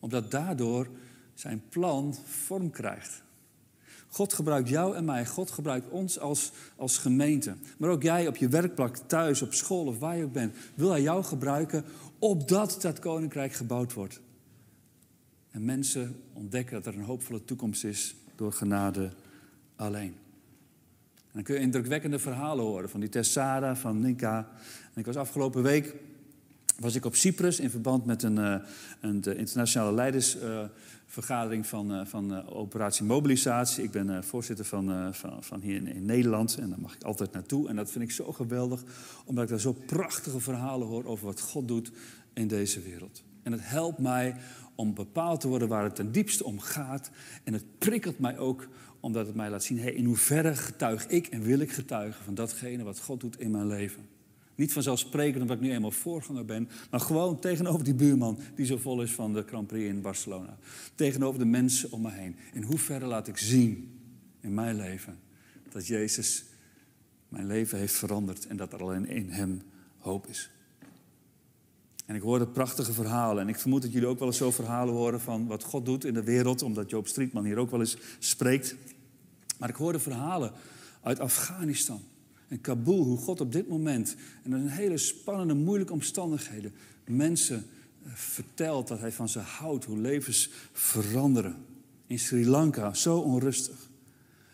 Omdat 0.04 0.30
daardoor 0.30 0.88
zijn 1.34 1.62
plan 1.68 2.14
vorm 2.24 2.70
krijgt. 2.70 3.22
God 4.08 4.32
gebruikt 4.32 4.68
jou 4.68 4.96
en 4.96 5.04
mij. 5.04 5.26
God 5.26 5.50
gebruikt 5.50 5.88
ons 5.88 6.18
als, 6.18 6.52
als 6.76 6.98
gemeente. 6.98 7.54
Maar 7.78 7.90
ook 7.90 8.02
jij 8.02 8.28
op 8.28 8.36
je 8.36 8.48
werkplek, 8.48 8.96
thuis, 8.96 9.42
op 9.42 9.52
school 9.52 9.86
of 9.86 9.98
waar 9.98 10.16
je 10.16 10.24
ook 10.24 10.32
bent. 10.32 10.54
Wil 10.74 10.90
hij 10.90 11.02
jou 11.02 11.24
gebruiken 11.24 11.84
opdat 12.18 12.78
dat 12.80 12.98
koninkrijk 12.98 13.52
gebouwd 13.52 13.92
wordt. 13.92 14.20
En 15.50 15.64
mensen 15.64 16.16
ontdekken 16.32 16.82
dat 16.82 16.92
er 16.92 16.98
een 16.98 17.06
hoopvolle 17.06 17.44
toekomst 17.44 17.84
is 17.84 18.16
door 18.36 18.52
genade 18.52 19.10
alleen. 19.76 20.14
En 21.16 21.32
dan 21.32 21.42
kun 21.42 21.54
je 21.54 21.60
indrukwekkende 21.60 22.18
verhalen 22.18 22.64
horen 22.64 22.90
van 22.90 23.00
die 23.00 23.08
Tessada, 23.08 23.76
van 23.76 24.00
Nika. 24.00 24.48
En 24.94 25.00
ik 25.00 25.06
was 25.06 25.16
afgelopen 25.16 25.62
week 25.62 25.94
was 26.78 26.94
ik 26.94 27.04
op 27.04 27.14
Cyprus 27.14 27.60
in 27.60 27.70
verband 27.70 28.04
met 28.04 28.22
een, 28.22 28.36
uh, 28.36 29.38
internationale 29.38 29.92
leidersvergadering 29.92 31.66
van, 31.66 31.92
uh, 31.92 32.06
van 32.06 32.48
Operatie 32.48 33.04
Mobilisatie. 33.04 33.84
Ik 33.84 33.90
ben 33.90 34.24
voorzitter 34.24 34.64
van, 34.64 35.14
van, 35.14 35.44
van 35.44 35.60
hier 35.60 35.76
in, 35.76 35.86
in, 35.86 36.04
Nederland 36.04 36.56
en 36.56 36.68
daar 36.68 36.80
mag 36.80 36.94
ik 36.94 37.02
altijd 37.02 37.32
naartoe. 37.32 37.68
En 37.68 37.76
dat 37.76 37.90
vind 37.90 38.04
ik 38.04 38.10
zo 38.10 38.32
geweldig, 38.32 38.82
omdat 39.24 39.44
ik 39.44 39.50
daar 39.50 39.60
zo 39.60 39.72
prachtige 39.72 40.40
verhalen 40.40 40.86
hoor 40.86 41.04
over 41.04 41.26
wat 41.26 41.40
God 41.40 41.68
doet 41.68 41.90
in 42.32 42.48
deze 42.48 42.80
wereld. 42.80 43.22
En 43.42 43.52
het 43.52 43.68
helpt 43.68 43.98
mij 43.98 44.36
om 44.74 44.94
bepaald 44.94 45.40
te 45.40 45.48
worden 45.48 45.68
waar 45.68 45.84
het 45.84 45.94
ten 45.94 46.12
diepste 46.12 46.44
om 46.44 46.60
gaat. 46.60 47.10
En 47.44 47.52
het 47.52 47.78
prikkelt 47.78 48.18
mij 48.18 48.38
ook 48.38 48.68
omdat 49.00 49.26
het 49.26 49.34
mij 49.34 49.50
laat 49.50 49.64
zien, 49.64 49.78
hey, 49.78 49.92
in 49.92 50.04
hoeverre 50.04 50.56
getuig 50.56 51.06
ik 51.06 51.26
en 51.26 51.42
wil 51.42 51.58
ik 51.58 51.72
getuigen 51.72 52.24
van 52.24 52.34
datgene 52.34 52.82
wat 52.82 53.00
God 53.00 53.20
doet 53.20 53.40
in 53.40 53.50
mijn 53.50 53.66
leven. 53.66 54.13
Niet 54.54 54.72
vanzelfsprekend 54.72 55.42
omdat 55.42 55.56
ik 55.56 55.62
nu 55.62 55.72
eenmaal 55.72 55.90
voorganger 55.90 56.44
ben, 56.44 56.68
maar 56.90 57.00
gewoon 57.00 57.40
tegenover 57.40 57.84
die 57.84 57.94
buurman 57.94 58.38
die 58.54 58.66
zo 58.66 58.76
vol 58.76 59.02
is 59.02 59.12
van 59.12 59.32
de 59.32 59.44
Grand 59.46 59.66
Prix 59.66 59.88
in 59.88 60.00
Barcelona. 60.00 60.58
Tegenover 60.94 61.38
de 61.38 61.44
mensen 61.44 61.92
om 61.92 62.02
me 62.02 62.10
heen. 62.10 62.36
In 62.52 62.62
hoeverre 62.62 63.06
laat 63.06 63.28
ik 63.28 63.36
zien 63.36 64.00
in 64.40 64.54
mijn 64.54 64.76
leven 64.76 65.18
dat 65.68 65.86
Jezus 65.86 66.44
mijn 67.28 67.46
leven 67.46 67.78
heeft 67.78 67.94
veranderd 67.94 68.46
en 68.46 68.56
dat 68.56 68.72
er 68.72 68.82
alleen 68.82 69.06
in 69.06 69.30
Hem 69.30 69.62
hoop 69.98 70.26
is. 70.26 70.50
En 72.06 72.14
ik 72.14 72.22
hoorde 72.22 72.46
prachtige 72.46 72.92
verhalen. 72.92 73.42
En 73.42 73.48
ik 73.48 73.58
vermoed 73.58 73.82
dat 73.82 73.92
jullie 73.92 74.08
ook 74.08 74.18
wel 74.18 74.28
eens 74.28 74.36
zo 74.36 74.50
verhalen 74.50 74.94
horen 74.94 75.20
van 75.20 75.46
wat 75.46 75.62
God 75.62 75.84
doet 75.84 76.04
in 76.04 76.14
de 76.14 76.22
wereld, 76.22 76.62
omdat 76.62 76.90
Joop 76.90 77.06
Strietman 77.06 77.44
hier 77.44 77.58
ook 77.58 77.70
wel 77.70 77.80
eens 77.80 77.96
spreekt. 78.18 78.76
Maar 79.58 79.68
ik 79.68 79.74
hoorde 79.74 79.98
verhalen 79.98 80.52
uit 81.02 81.20
Afghanistan 81.20 82.02
en 82.48 82.60
Kabul, 82.60 83.02
hoe 83.02 83.18
God 83.18 83.40
op 83.40 83.52
dit 83.52 83.68
moment, 83.68 84.16
en 84.42 84.52
in 84.52 84.66
hele 84.66 84.98
spannende, 84.98 85.54
moeilijke 85.54 85.92
omstandigheden, 85.92 86.72
mensen 87.04 87.66
eh, 88.04 88.12
vertelt 88.14 88.88
dat 88.88 89.00
hij 89.00 89.12
van 89.12 89.28
ze 89.28 89.38
houdt, 89.38 89.84
hoe 89.84 89.98
levens 89.98 90.50
veranderen. 90.72 91.56
In 92.06 92.18
Sri 92.18 92.46
Lanka, 92.46 92.94
zo 92.94 93.18
onrustig. 93.18 93.90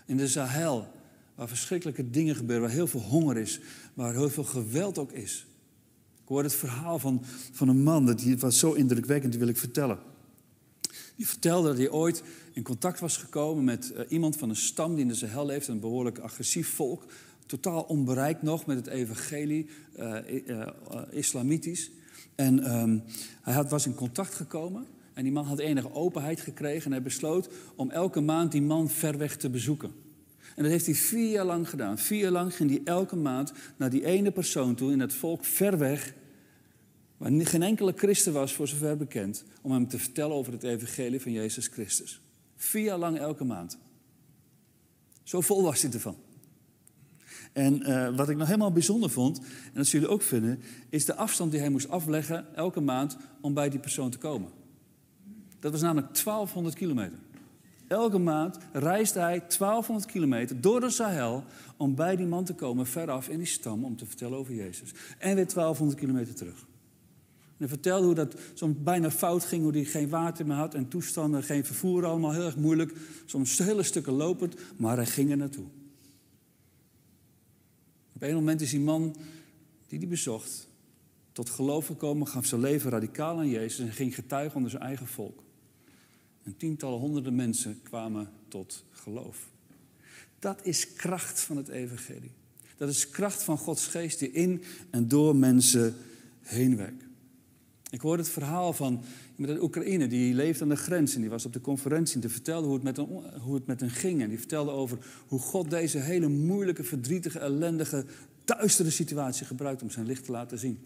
In 0.07 0.17
de 0.17 0.29
Sahel, 0.29 0.89
waar 1.35 1.49
verschrikkelijke 1.49 2.11
dingen 2.11 2.35
gebeuren, 2.35 2.67
waar 2.67 2.75
heel 2.75 2.87
veel 2.87 3.01
honger 3.01 3.37
is, 3.37 3.61
waar 3.95 4.13
heel 4.13 4.31
veel 4.31 4.45
geweld 4.45 4.99
ook 4.99 5.13
is. 5.13 5.47
Ik 6.23 6.29
hoorde 6.29 6.49
het 6.49 6.57
verhaal 6.57 6.99
van, 6.99 7.25
van 7.53 7.69
een 7.69 7.83
man, 7.83 8.07
dat 8.07 8.23
was 8.23 8.59
zo 8.59 8.73
indrukwekkend, 8.73 9.33
die 9.33 9.41
wil 9.41 9.51
ik 9.51 9.59
vertellen. 9.59 9.99
Die 11.17 11.29
vertelde 11.29 11.69
dat 11.69 11.77
hij 11.77 11.91
ooit 11.91 12.23
in 12.53 12.63
contact 12.63 13.01
was 13.01 13.17
gekomen 13.17 13.65
met 13.65 13.93
uh, 13.95 14.01
iemand 14.09 14.37
van 14.37 14.49
een 14.49 14.57
stam 14.57 14.95
die 14.95 15.03
in 15.03 15.09
de 15.09 15.15
Sahel 15.15 15.47
leeft, 15.47 15.69
een 15.69 15.81
behoorlijk 15.81 16.19
agressief 16.19 16.69
volk, 16.69 17.05
totaal 17.51 17.83
onbereikt 17.83 18.43
nog 18.43 18.67
met 18.67 18.77
het 18.77 18.87
evangelie, 18.87 19.67
uh, 19.99 20.17
uh, 20.47 20.67
islamitisch. 21.11 21.91
En 22.35 22.75
um, 22.75 23.03
hij 23.43 23.55
had, 23.55 23.71
was 23.71 23.87
in 23.87 23.95
contact 23.95 24.35
gekomen 24.35 24.87
en 25.15 25.23
die 25.23 25.33
man 25.33 25.45
had 25.45 25.59
enige 25.59 25.95
openheid 25.95 26.41
gekregen 26.41 26.85
en 26.85 26.93
hij 26.93 27.03
besloot 27.03 27.49
om 27.77 27.91
elke 27.91 28.21
maand 28.21 28.53
die 28.53 28.63
man 28.63 28.89
ver 28.89 29.19
weg 29.19 29.37
te 29.37 29.51
bezoeken. 29.51 29.93
En 30.57 30.63
dat 30.63 30.73
heeft 30.73 30.87
hij 30.87 30.95
vier 30.95 31.31
jaar 31.31 31.45
lang 31.45 31.69
gedaan. 31.69 31.99
Vier 31.99 32.21
jaar 32.21 32.31
lang 32.31 32.57
ging 32.57 32.71
hij 32.71 32.81
elke 32.85 33.17
maand 33.17 33.53
naar 33.77 33.91
die 33.91 34.05
ene 34.05 34.31
persoon 34.31 34.75
toe 34.75 34.93
in 34.93 35.01
het 35.01 35.15
volk 35.15 35.45
ver 35.45 35.79
weg, 35.79 36.15
waar 37.17 37.47
geen 37.47 37.63
enkele 37.63 37.93
christen 37.97 38.33
was 38.33 38.55
voor 38.55 38.69
zover 38.69 38.97
bekend, 38.97 39.45
om 39.63 39.73
hem 39.73 39.89
te 39.89 39.99
vertellen 39.99 40.37
over 40.37 40.53
het 40.53 40.63
evangelie 40.63 41.21
van 41.21 41.33
Jezus 41.33 41.67
Christus. 41.67 42.21
Vier 42.57 42.85
jaar 42.85 42.99
lang 42.99 43.19
elke 43.19 43.45
maand. 43.45 43.79
Zo 45.23 45.41
vol 45.41 45.63
was 45.63 45.83
hij 45.83 45.93
ervan. 45.93 46.17
En 47.53 47.91
uh, 47.91 48.17
wat 48.17 48.29
ik 48.29 48.37
nog 48.37 48.47
helemaal 48.47 48.73
bijzonder 48.73 49.11
vond, 49.11 49.39
en 49.39 49.73
dat 49.75 49.87
zullen 49.87 50.09
ook 50.09 50.23
vinden, 50.23 50.61
is 50.89 51.05
de 51.05 51.15
afstand 51.15 51.51
die 51.51 51.61
hij 51.61 51.71
moest 51.71 51.89
afleggen 51.89 52.55
elke 52.55 52.81
maand 52.81 53.17
om 53.41 53.55
bij 53.55 53.69
die 53.69 53.81
persoon 53.81 54.11
te 54.11 54.19
komen. 54.19 54.49
Dat 55.59 55.73
was 55.73 55.81
namelijk 55.81 56.15
1200 56.15 56.75
kilometer. 56.75 57.19
Elke 57.87 58.19
maand 58.19 58.59
reisde 58.73 59.19
hij 59.19 59.39
1200 59.39 60.07
kilometer 60.13 60.61
door 60.61 60.81
de 60.81 60.91
Sahel 60.91 61.45
om 61.77 61.95
bij 61.95 62.17
die 62.17 62.27
man 62.27 62.45
te 62.45 62.55
komen, 62.55 62.87
veraf 62.87 63.29
in 63.29 63.39
die 63.39 63.47
stam, 63.47 63.85
om 63.85 63.97
te 63.97 64.07
vertellen 64.07 64.39
over 64.39 64.55
Jezus. 64.55 64.91
En 65.19 65.35
weer 65.35 65.53
1200 65.55 65.99
kilometer 65.99 66.35
terug. 66.35 66.59
En 67.41 67.57
hij 67.67 67.69
vertelde 67.69 68.07
hoe 68.07 68.15
dat 68.15 68.35
soms 68.55 68.77
bijna 68.83 69.11
fout 69.11 69.45
ging, 69.45 69.63
hoe 69.63 69.73
hij 69.73 69.85
geen 69.85 70.09
water 70.09 70.47
meer 70.47 70.57
had 70.57 70.75
en 70.75 70.89
toestanden, 70.89 71.43
geen 71.43 71.65
vervoer, 71.65 72.05
allemaal 72.05 72.33
heel 72.33 72.45
erg 72.45 72.57
moeilijk. 72.57 72.93
Soms 73.25 73.59
hele 73.59 73.83
stukken 73.83 74.13
lopend, 74.13 74.55
maar 74.77 74.97
hij 74.97 75.07
ging 75.07 75.31
er 75.31 75.37
naartoe. 75.37 75.67
Op 78.21 78.27
een 78.29 78.35
moment 78.35 78.61
is 78.61 78.71
die 78.71 78.81
man 78.81 79.17
die 79.89 79.99
die 79.99 80.09
bezocht 80.09 80.69
tot 81.33 81.51
geloof 81.51 81.87
gekomen, 81.87 82.27
gaf 82.27 82.47
zijn 82.47 82.61
leven 82.61 82.91
radicaal 82.91 83.39
aan 83.39 83.49
Jezus 83.49 83.79
en 83.87 83.93
ging 83.93 84.15
getuigen 84.15 84.57
onder 84.57 84.71
zijn 84.71 84.83
eigen 84.83 85.07
volk. 85.07 85.43
En 86.43 86.57
tientallen, 86.57 86.99
honderden 86.99 87.35
mensen 87.35 87.83
kwamen 87.83 88.31
tot 88.49 88.85
geloof. 88.91 89.49
Dat 90.39 90.67
is 90.67 90.93
kracht 90.93 91.41
van 91.41 91.57
het 91.57 91.69
evangelie. 91.69 92.33
Dat 92.77 92.89
is 92.89 93.11
kracht 93.11 93.43
van 93.43 93.59
Gods 93.59 93.87
geest 93.87 94.19
die 94.19 94.31
in 94.33 94.63
en 94.91 95.09
door 95.09 95.37
mensen 95.37 95.97
heen 96.41 96.77
werkt. 96.77 97.05
Ik 97.91 98.01
hoorde 98.01 98.23
het 98.23 98.33
verhaal 98.33 98.73
van 98.73 99.03
uit 99.47 99.63
Oekraïne, 99.63 100.07
die 100.07 100.35
leeft 100.35 100.63
aan 100.63 100.69
de 100.69 100.77
grens 100.77 101.15
en 101.15 101.21
die 101.21 101.31
was 101.31 101.47
op 101.47 101.53
de 101.53 101.61
conferentie 101.61 102.15
en 102.15 102.21
die 102.21 102.31
vertelde 102.31 102.67
hoe 102.67 102.75
het, 102.75 102.85
met 102.85 102.97
hem, 102.97 103.07
hoe 103.41 103.55
het 103.55 103.67
met 103.67 103.81
hen 103.81 103.91
ging. 103.91 104.23
En 104.23 104.29
die 104.29 104.39
vertelde 104.39 104.71
over 104.71 104.99
hoe 105.29 105.41
God 105.41 105.71
deze 105.71 105.99
hele 105.99 106.29
moeilijke, 106.29 106.85
verdrietige, 106.85 107.39
ellendige, 107.39 108.05
duistere 108.45 108.91
situatie 108.91 109.47
gebruikt 109.47 109.83
om 109.83 109.91
zijn 109.91 110.07
licht 110.07 110.25
te 110.25 110.33
laten 110.33 110.59
zien. 110.59 110.79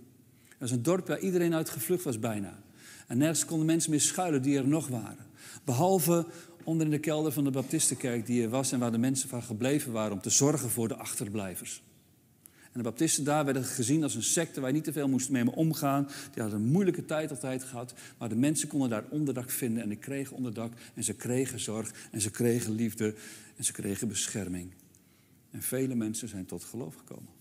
Er 0.48 0.56
was 0.58 0.70
een 0.70 0.82
dorp 0.82 1.06
waar 1.06 1.20
iedereen 1.20 1.54
uit 1.54 1.68
gevlucht 1.68 2.04
was 2.04 2.18
bijna. 2.18 2.62
En 3.06 3.18
nergens 3.18 3.44
konden 3.44 3.66
mensen 3.66 3.90
meer 3.90 4.00
schuilen 4.00 4.42
die 4.42 4.58
er 4.58 4.68
nog 4.68 4.88
waren. 4.88 5.26
Behalve 5.64 6.26
onder 6.64 6.86
in 6.86 6.92
de 6.92 6.98
kelder 6.98 7.32
van 7.32 7.44
de 7.44 7.50
Baptistenkerk 7.50 8.26
die 8.26 8.42
er 8.42 8.48
was 8.48 8.72
en 8.72 8.78
waar 8.78 8.92
de 8.92 8.98
mensen 8.98 9.28
van 9.28 9.42
gebleven 9.42 9.92
waren 9.92 10.12
om 10.12 10.20
te 10.20 10.30
zorgen 10.30 10.70
voor 10.70 10.88
de 10.88 10.96
achterblijvers. 10.96 11.82
En 12.74 12.82
de 12.82 12.88
baptisten 12.88 13.24
daar 13.24 13.44
werden 13.44 13.64
gezien 13.64 14.02
als 14.02 14.14
een 14.14 14.22
secte 14.22 14.60
waar 14.60 14.68
je 14.68 14.74
niet 14.74 14.84
te 14.84 14.92
veel 14.92 15.08
moest 15.08 15.30
mee 15.30 15.50
omgaan. 15.50 16.08
Die 16.32 16.42
hadden 16.42 16.60
een 16.60 16.70
moeilijke 16.70 17.04
tijd 17.04 17.30
altijd 17.30 17.64
gehad. 17.64 17.94
Maar 18.18 18.28
de 18.28 18.36
mensen 18.36 18.68
konden 18.68 18.88
daar 18.88 19.04
onderdak 19.08 19.50
vinden 19.50 19.82
en 19.82 19.88
die 19.88 19.98
kregen 19.98 20.36
onderdak. 20.36 20.72
En 20.94 21.04
ze 21.04 21.14
kregen 21.14 21.60
zorg 21.60 21.92
en 22.10 22.20
ze 22.20 22.30
kregen 22.30 22.72
liefde 22.72 23.14
en 23.56 23.64
ze 23.64 23.72
kregen 23.72 24.08
bescherming. 24.08 24.72
En 25.50 25.62
vele 25.62 25.94
mensen 25.94 26.28
zijn 26.28 26.46
tot 26.46 26.64
geloof 26.64 26.94
gekomen. 26.94 27.32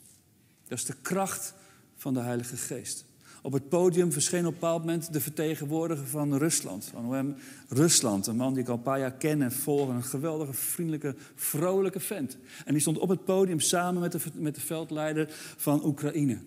Dat 0.67 0.78
is 0.78 0.86
de 0.86 0.96
kracht 1.02 1.54
van 1.96 2.13
de 2.13 2.19
Heilige 2.19 2.58
Geest. 2.58 3.06
Op 3.44 3.54
het 3.54 3.70
podium 3.70 4.12
verscheen 4.12 4.40
op 4.40 4.54
een 4.54 4.60
bepaald 4.60 4.80
moment 4.80 5.14
de 5.14 5.22
vertegenwoordiger 5.22 6.08
van 6.08 6.38
Rusland. 6.38 6.86
Van 6.86 7.36
Rusland, 7.68 8.28
een 8.28 8.36
man 8.36 8.54
die 8.54 8.64
ik 8.64 8.70
al 8.70 8.76
een 8.76 8.82
paar 8.82 9.00
jaar 9.00 9.14
ken 9.14 9.42
en 9.42 9.52
volg. 9.52 9.90
Een 9.90 10.04
geweldige, 10.04 10.54
vriendelijke, 10.54 11.16
vrolijke 11.36 12.00
vent. 12.00 12.38
En 12.66 12.72
die 12.74 12.82
stond 12.82 12.98
op 12.98 13.10
het 13.10 13.26
podium 13.26 13.60
samen 13.60 14.02
met 14.02 14.12
de, 14.12 14.20
met 14.34 14.56
de 14.56 14.62
veldleider 14.62 15.28
van 15.58 15.86
Oekraïne. 15.86 16.38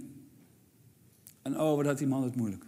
En 1.43 1.61
oh, 1.61 1.77
wat 1.77 1.87
had 1.87 1.99
die 1.99 2.07
man 2.07 2.23
het 2.23 2.37
moeilijk. 2.37 2.65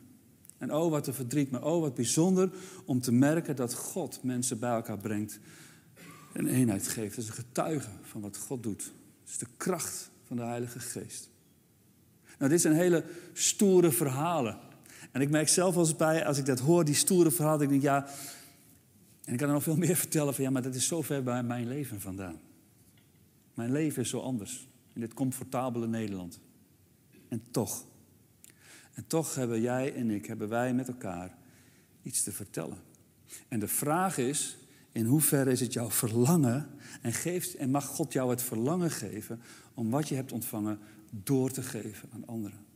En 0.59 0.75
oh, 0.75 0.91
wat 0.91 1.07
een 1.07 1.15
verdriet. 1.15 1.51
Maar 1.51 1.65
oh, 1.65 1.81
wat 1.81 1.95
bijzonder 1.95 2.51
om 2.85 3.01
te 3.01 3.13
merken 3.13 3.57
dat 3.57 3.75
God 3.75 4.23
mensen 4.23 4.59
bij 4.59 4.75
elkaar 4.75 4.99
brengt. 4.99 5.39
En 6.33 6.47
eenheid 6.47 6.89
geeft. 6.89 7.17
Dat 7.17 7.25
is 7.25 7.31
een 7.31 7.37
getuige 7.37 7.91
van 8.03 8.21
wat 8.21 8.37
God 8.37 8.63
doet. 8.63 8.83
Dat 9.21 9.31
is 9.31 9.39
de 9.39 9.47
kracht 9.57 10.11
van 10.25 10.37
de 10.37 10.43
Heilige 10.43 10.81
Geest. 10.81 11.31
Nou, 12.39 12.51
dit 12.51 12.61
zijn 12.61 12.75
hele 12.75 13.05
stoere 13.33 13.91
verhalen. 13.91 14.59
En 15.13 15.21
ik 15.21 15.31
merk 15.31 15.49
zelf 15.49 15.77
als 15.77 15.97
bij, 15.97 16.25
als 16.25 16.39
ik 16.39 16.47
dat 16.47 16.59
hoor, 16.59 16.85
die 16.85 16.95
stoere 16.95 17.31
verhalen, 17.31 17.63
ik 17.63 17.69
denk 17.69 17.83
ja. 17.83 18.07
En 19.25 19.33
ik 19.33 19.39
kan 19.39 19.49
er 19.49 19.55
nog 19.55 19.63
veel 19.63 19.77
meer 19.87 19.97
vertellen 19.97 20.35
van 20.35 20.45
ja, 20.45 20.51
maar 20.51 20.63
dat 20.63 20.75
is 20.75 20.87
zo 20.87 21.03
ver 21.03 21.23
bij 21.23 21.43
mijn 21.43 21.69
leven 21.69 22.01
vandaan. 22.01 22.41
Mijn 23.55 23.73
leven 23.73 24.03
is 24.03 24.11
zo 24.11 24.21
anders. 24.21 24.69
In 24.93 25.01
dit 25.01 25.15
comfortabele 25.15 25.87
Nederland. 25.87 26.41
En 27.29 27.43
toch. 27.51 27.85
En 28.95 29.07
toch 29.07 29.35
hebben 29.35 29.61
jij 29.61 29.95
en 29.95 30.11
ik, 30.11 30.27
hebben 30.27 30.49
wij 30.49 30.75
met 30.75 30.89
elkaar 30.89 31.37
iets 32.03 32.23
te 32.23 32.33
vertellen. 32.33 32.79
En 33.49 33.61
de 33.61 33.69
vraag 33.69 34.19
is, 34.19 34.59
in 34.93 35.05
hoeverre 35.05 35.51
is 35.51 35.61
het 35.61 35.73
jouw 35.73 35.91
verlangen 35.91 36.67
en, 37.03 37.13
geeft, 37.13 37.55
en 37.55 37.71
mag 37.71 37.87
God 37.87 38.13
jou 38.13 38.31
het 38.31 38.43
verlangen 38.43 38.91
geven 38.91 39.41
om 39.75 39.91
wat 39.91 40.09
je 40.09 40.15
hebt 40.15 40.33
ontvangen 40.33 40.79
door 41.11 41.51
te 41.51 41.63
geven 41.63 42.09
aan 42.13 42.27
anderen. 42.27 42.67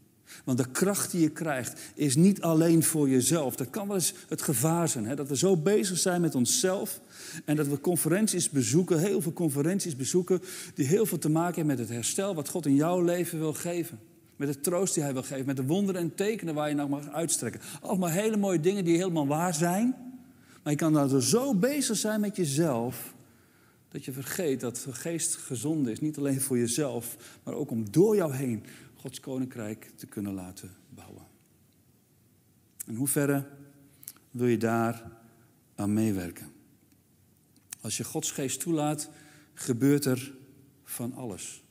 Want 0.45 0.59
de 0.59 0.71
kracht 0.71 1.11
die 1.11 1.21
je 1.21 1.31
krijgt 1.31 1.81
is 1.95 2.17
niet 2.17 2.43
alleen 2.43 2.83
voor 2.83 3.09
jezelf. 3.09 3.57
Dat 3.57 3.71
kan 3.71 3.87
wel 3.87 3.97
eens 3.97 4.15
het 4.29 4.43
gevaar 4.43 4.89
zijn. 4.89 5.07
Hè? 5.07 5.15
Dat 5.15 5.29
we 5.29 5.37
zo 5.37 5.57
bezig 5.57 5.99
zijn 5.99 6.21
met 6.21 6.35
onszelf. 6.35 7.01
En 7.45 7.57
dat 7.57 7.67
we 7.67 7.81
conferenties 7.81 8.51
bezoeken, 8.51 8.99
heel 8.99 9.21
veel 9.21 9.33
conferenties 9.33 9.97
bezoeken. 9.97 10.41
die 10.75 10.87
heel 10.87 11.07
veel 11.07 11.19
te 11.19 11.31
maken 11.31 11.57
hebben 11.57 11.77
met 11.77 11.87
het 11.87 11.97
herstel 11.97 12.35
wat 12.35 12.49
God 12.49 12.67
in 12.67 12.75
jouw 12.75 13.01
leven 13.01 13.39
wil 13.39 13.55
geven. 13.55 13.99
Met 14.37 14.49
de 14.49 14.61
troost 14.61 14.95
die 14.95 15.03
Hij 15.03 15.13
wil 15.13 15.23
geven. 15.23 15.47
Met 15.47 15.57
de 15.57 15.67
wonderen 15.67 16.01
en 16.01 16.15
tekenen 16.15 16.55
waar 16.55 16.69
je 16.69 16.75
naar 16.75 16.89
mag 16.89 17.13
uitstrekken. 17.13 17.61
Allemaal 17.81 18.09
hele 18.09 18.37
mooie 18.37 18.61
dingen 18.61 18.85
die 18.85 18.97
helemaal 18.97 19.27
waar 19.27 19.55
zijn. 19.55 19.95
Maar 20.63 20.73
je 20.73 20.79
kan 20.79 20.93
daar 20.93 21.21
zo 21.21 21.55
bezig 21.55 21.97
zijn 21.97 22.21
met 22.21 22.37
jezelf. 22.37 23.15
Dat 23.93 24.05
je 24.05 24.13
vergeet 24.13 24.61
dat 24.61 24.83
de 24.85 24.93
geest 24.93 25.37
gezond 25.37 25.89
is, 25.89 26.01
niet 26.01 26.19
alleen 26.19 26.41
voor 26.41 26.59
jezelf, 26.59 27.39
maar 27.43 27.55
ook 27.55 27.71
om 27.71 27.91
door 27.91 28.17
jou 28.17 28.35
heen 28.35 28.65
Gods 28.95 29.21
koninkrijk 29.21 29.91
te 29.97 30.07
kunnen 30.07 30.35
laten 30.35 30.71
bouwen. 30.89 31.27
In 32.87 32.95
hoeverre 32.95 33.47
wil 34.31 34.47
je 34.47 34.57
daar 34.57 35.11
aan 35.75 35.93
meewerken? 35.93 36.53
Als 37.81 37.97
je 37.97 38.05
Gods 38.05 38.31
geest 38.31 38.61
toelaat, 38.61 39.11
gebeurt 39.55 40.05
er 40.05 40.35
van 40.85 41.13
alles. 41.13 41.63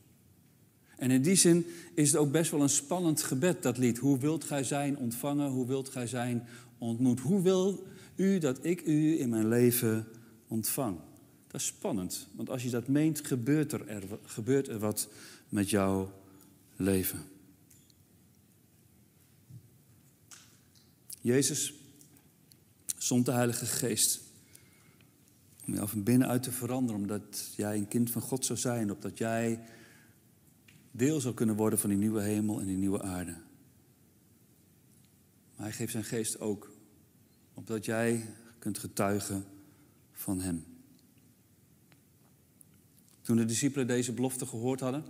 En 0.96 1.10
in 1.10 1.22
die 1.22 1.34
zin 1.34 1.66
is 1.94 2.12
het 2.12 2.20
ook 2.20 2.32
best 2.32 2.50
wel 2.50 2.62
een 2.62 2.68
spannend 2.68 3.22
gebed, 3.22 3.62
dat 3.62 3.78
lied. 3.78 3.98
Hoe 3.98 4.18
wilt 4.18 4.44
gij 4.44 4.64
zijn 4.64 4.96
ontvangen? 4.96 5.50
Hoe 5.50 5.66
wilt 5.66 5.88
gij 5.88 6.06
zijn 6.06 6.46
ontmoet? 6.78 7.20
Hoe 7.20 7.42
wil 7.42 7.86
u 8.16 8.38
dat 8.38 8.64
ik 8.64 8.86
u 8.86 9.20
in 9.20 9.28
mijn 9.28 9.48
leven 9.48 10.06
ontvang? 10.48 10.98
Dat 11.52 11.60
is 11.60 11.66
spannend, 11.66 12.28
want 12.34 12.50
als 12.50 12.62
je 12.62 12.70
dat 12.70 12.88
meent, 12.88 13.26
gebeurt 13.26 13.72
er, 13.72 13.88
er, 13.88 14.18
gebeurt 14.24 14.68
er 14.68 14.78
wat 14.78 15.08
met 15.48 15.70
jouw 15.70 16.12
leven. 16.76 17.22
Jezus 21.20 21.74
zond 22.98 23.26
de 23.26 23.32
Heilige 23.32 23.66
Geest 23.66 24.20
om 25.66 25.74
jou 25.74 25.88
van 25.88 26.02
binnenuit 26.02 26.42
te 26.42 26.52
veranderen, 26.52 27.00
omdat 27.00 27.52
jij 27.56 27.76
een 27.76 27.88
kind 27.88 28.10
van 28.10 28.22
God 28.22 28.44
zou 28.46 28.58
zijn, 28.58 28.90
opdat 28.90 29.18
jij 29.18 29.64
deel 30.90 31.20
zou 31.20 31.34
kunnen 31.34 31.56
worden 31.56 31.78
van 31.78 31.90
die 31.90 31.98
nieuwe 31.98 32.22
hemel 32.22 32.60
en 32.60 32.66
die 32.66 32.76
nieuwe 32.76 33.02
aarde. 33.02 33.36
Maar 35.56 35.66
hij 35.66 35.72
geeft 35.72 35.92
zijn 35.92 36.04
geest 36.04 36.40
ook, 36.40 36.70
opdat 37.54 37.84
jij 37.84 38.34
kunt 38.58 38.78
getuigen 38.78 39.44
van 40.12 40.40
hem. 40.40 40.71
Toen 43.22 43.36
de 43.36 43.44
discipelen 43.44 43.86
deze 43.86 44.12
belofte 44.12 44.46
gehoord 44.46 44.80
hadden 44.80 45.04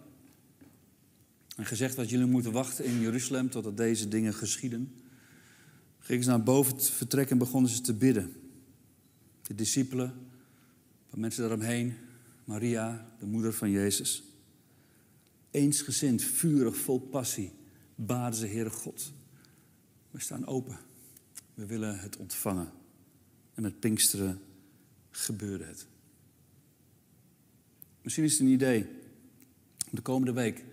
en 1.56 1.66
gezegd 1.66 1.96
dat 1.96 2.10
jullie 2.10 2.26
moeten 2.26 2.52
wachten 2.52 2.84
in 2.84 3.00
Jeruzalem 3.00 3.50
totdat 3.50 3.76
deze 3.76 4.08
dingen 4.08 4.34
geschieden, 4.34 4.94
gingen 5.98 6.24
ze 6.24 6.28
naar 6.28 6.42
boven 6.42 6.80
vertrekken 6.80 7.32
en 7.32 7.38
begonnen 7.38 7.70
ze 7.70 7.80
te 7.80 7.94
bidden. 7.94 8.32
De 9.42 9.54
discipelen, 9.54 10.14
de 11.10 11.18
mensen 11.18 11.42
daaromheen, 11.42 11.94
Maria, 12.44 13.14
de 13.18 13.26
moeder 13.26 13.52
van 13.52 13.70
Jezus. 13.70 14.22
Eensgezind, 15.50 16.22
vurig, 16.22 16.76
vol 16.76 17.00
passie, 17.00 17.52
baden 17.94 18.38
ze, 18.38 18.46
Heere 18.46 18.70
God. 18.70 19.12
We 20.10 20.20
staan 20.20 20.46
open. 20.46 20.78
We 21.54 21.66
willen 21.66 21.98
het 21.98 22.16
ontvangen. 22.16 22.72
En 23.54 23.62
met 23.62 23.80
Pinksteren 23.80 24.40
gebeurde 25.10 25.64
het. 25.64 25.86
Misschien 28.02 28.24
is 28.24 28.32
het 28.32 28.40
een 28.40 28.46
idee 28.46 28.86
om 29.84 29.90
de 29.90 30.02
komende 30.02 30.32
week 30.32 30.64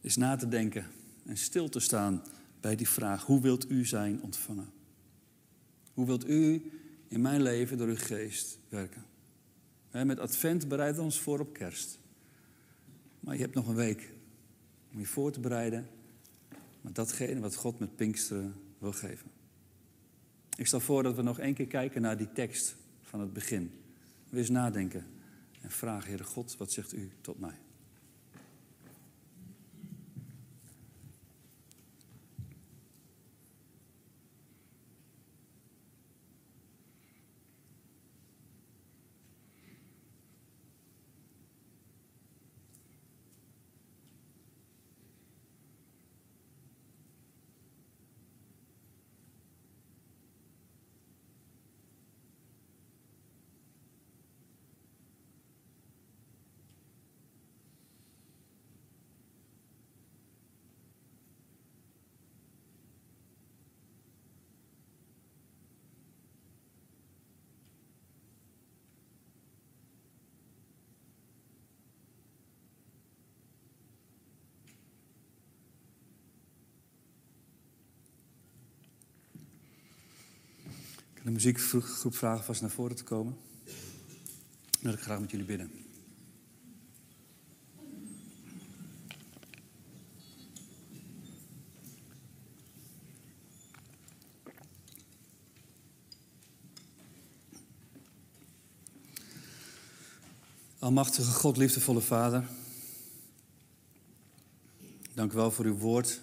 eens 0.00 0.16
na 0.16 0.36
te 0.36 0.48
denken 0.48 0.86
en 1.24 1.36
stil 1.36 1.68
te 1.68 1.80
staan 1.80 2.22
bij 2.60 2.76
die 2.76 2.88
vraag: 2.88 3.24
hoe 3.24 3.40
wilt 3.40 3.70
u 3.70 3.86
zijn 3.86 4.22
ontvangen? 4.22 4.70
Hoe 5.94 6.06
wilt 6.06 6.28
u 6.28 6.70
in 7.08 7.20
mijn 7.20 7.42
leven 7.42 7.78
door 7.78 7.88
uw 7.88 7.96
geest 7.96 8.58
werken? 8.68 9.04
Met 9.90 10.18
advent 10.18 10.68
bereidt 10.68 10.98
ons 10.98 11.20
voor 11.20 11.40
op 11.40 11.52
kerst. 11.52 11.98
Maar 13.20 13.34
je 13.34 13.40
hebt 13.40 13.54
nog 13.54 13.68
een 13.68 13.74
week 13.74 14.12
om 14.92 14.98
je 14.98 15.06
voor 15.06 15.32
te 15.32 15.40
bereiden 15.40 15.88
met 16.80 16.94
datgene 16.94 17.40
wat 17.40 17.54
God 17.54 17.78
met 17.78 17.96
Pinksteren 17.96 18.54
wil 18.78 18.92
geven. 18.92 19.30
Ik 20.56 20.66
stel 20.66 20.80
voor 20.80 21.02
dat 21.02 21.16
we 21.16 21.22
nog 21.22 21.38
één 21.38 21.54
keer 21.54 21.66
kijken 21.66 22.02
naar 22.02 22.16
die 22.16 22.32
tekst 22.32 22.76
van 23.02 23.20
het 23.20 23.32
begin. 23.32 23.70
We 24.28 24.38
eens 24.38 24.48
nadenken 24.48 25.06
en 25.68 25.74
vraag, 25.74 26.06
Heere 26.06 26.24
God, 26.24 26.56
wat 26.56 26.72
zegt 26.72 26.92
u 26.92 27.10
tot 27.20 27.38
mij? 27.38 27.58
De 81.28 81.34
muziekgroep 81.34 82.14
vragen 82.14 82.44
vast 82.44 82.60
naar 82.60 82.70
voren 82.70 82.96
te 82.96 83.04
komen. 83.04 83.36
Dan 84.70 84.80
wil 84.80 84.92
ik 84.92 85.00
graag 85.00 85.20
met 85.20 85.30
jullie 85.30 85.46
bidden. 85.46 85.70
Almachtige 100.78 101.32
God, 101.32 101.56
liefdevolle 101.56 102.00
Vader. 102.00 102.48
Dank 105.14 105.32
u 105.32 105.34
wel 105.34 105.50
voor 105.50 105.64
uw 105.64 105.76
woord. 105.76 106.20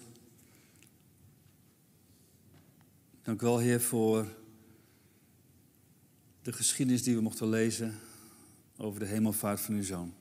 Dank 3.22 3.42
u 3.42 3.44
wel, 3.44 3.58
Heer, 3.58 3.80
voor 3.80 4.26
de 6.46 6.52
geschiedenis 6.52 7.02
die 7.02 7.14
we 7.14 7.20
mochten 7.20 7.48
lezen 7.48 7.94
over 8.76 9.00
de 9.00 9.06
hemelvaart 9.06 9.60
van 9.60 9.74
uw 9.74 9.82
zoon. 9.82 10.14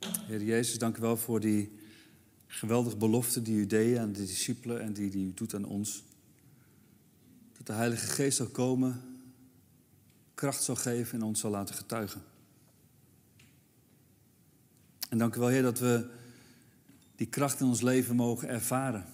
Heer 0.00 0.42
Jezus, 0.42 0.78
dank 0.78 0.96
u 0.96 1.00
wel 1.00 1.16
voor 1.16 1.40
die 1.40 1.72
geweldige 2.46 2.96
belofte 2.96 3.42
die 3.42 3.56
u 3.56 3.66
deed 3.66 3.98
aan 3.98 4.12
de 4.12 4.26
discipelen 4.26 4.80
en 4.80 4.92
die, 4.92 5.10
die 5.10 5.26
u 5.26 5.34
doet 5.34 5.54
aan 5.54 5.64
ons. 5.64 6.04
Dat 7.52 7.66
de 7.66 7.72
Heilige 7.72 8.06
Geest 8.06 8.36
zal 8.36 8.46
komen, 8.46 9.00
kracht 10.34 10.62
zal 10.62 10.76
geven 10.76 11.18
en 11.18 11.24
ons 11.24 11.40
zal 11.40 11.50
laten 11.50 11.74
getuigen. 11.74 12.22
En 15.08 15.18
dank 15.18 15.34
u 15.36 15.40
wel, 15.40 15.48
Heer, 15.48 15.62
dat 15.62 15.78
we 15.78 16.10
die 17.16 17.28
kracht 17.28 17.60
in 17.60 17.66
ons 17.66 17.80
leven 17.80 18.16
mogen 18.16 18.48
ervaren. 18.48 19.04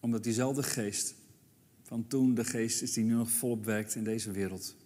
Omdat 0.00 0.24
diezelfde 0.24 0.62
geest 0.62 1.14
van 1.86 2.06
toen 2.06 2.34
de 2.34 2.44
geest 2.44 2.82
is 2.82 2.92
die 2.92 3.04
nu 3.04 3.14
nog 3.14 3.30
volop 3.30 3.64
werkt 3.64 3.94
in 3.94 4.04
deze 4.04 4.30
wereld. 4.30 4.76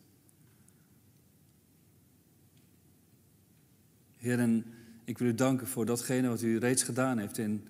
Heer, 4.17 4.39
en 4.39 4.65
ik 5.05 5.19
wil 5.19 5.29
u 5.29 5.35
danken 5.35 5.67
voor 5.67 5.87
datgene 5.87 6.29
wat 6.29 6.43
u 6.43 6.59
reeds 6.59 6.83
gedaan 6.83 7.19
heeft 7.19 7.39
in 7.39 7.69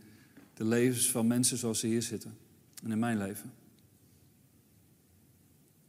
de 0.54 0.64
levens 0.64 1.10
van 1.10 1.26
mensen 1.26 1.58
zoals 1.58 1.80
ze 1.80 1.86
hier 1.86 2.02
zitten 2.02 2.36
en 2.82 2.90
in 2.90 2.98
mijn 2.98 3.18
leven. 3.18 3.52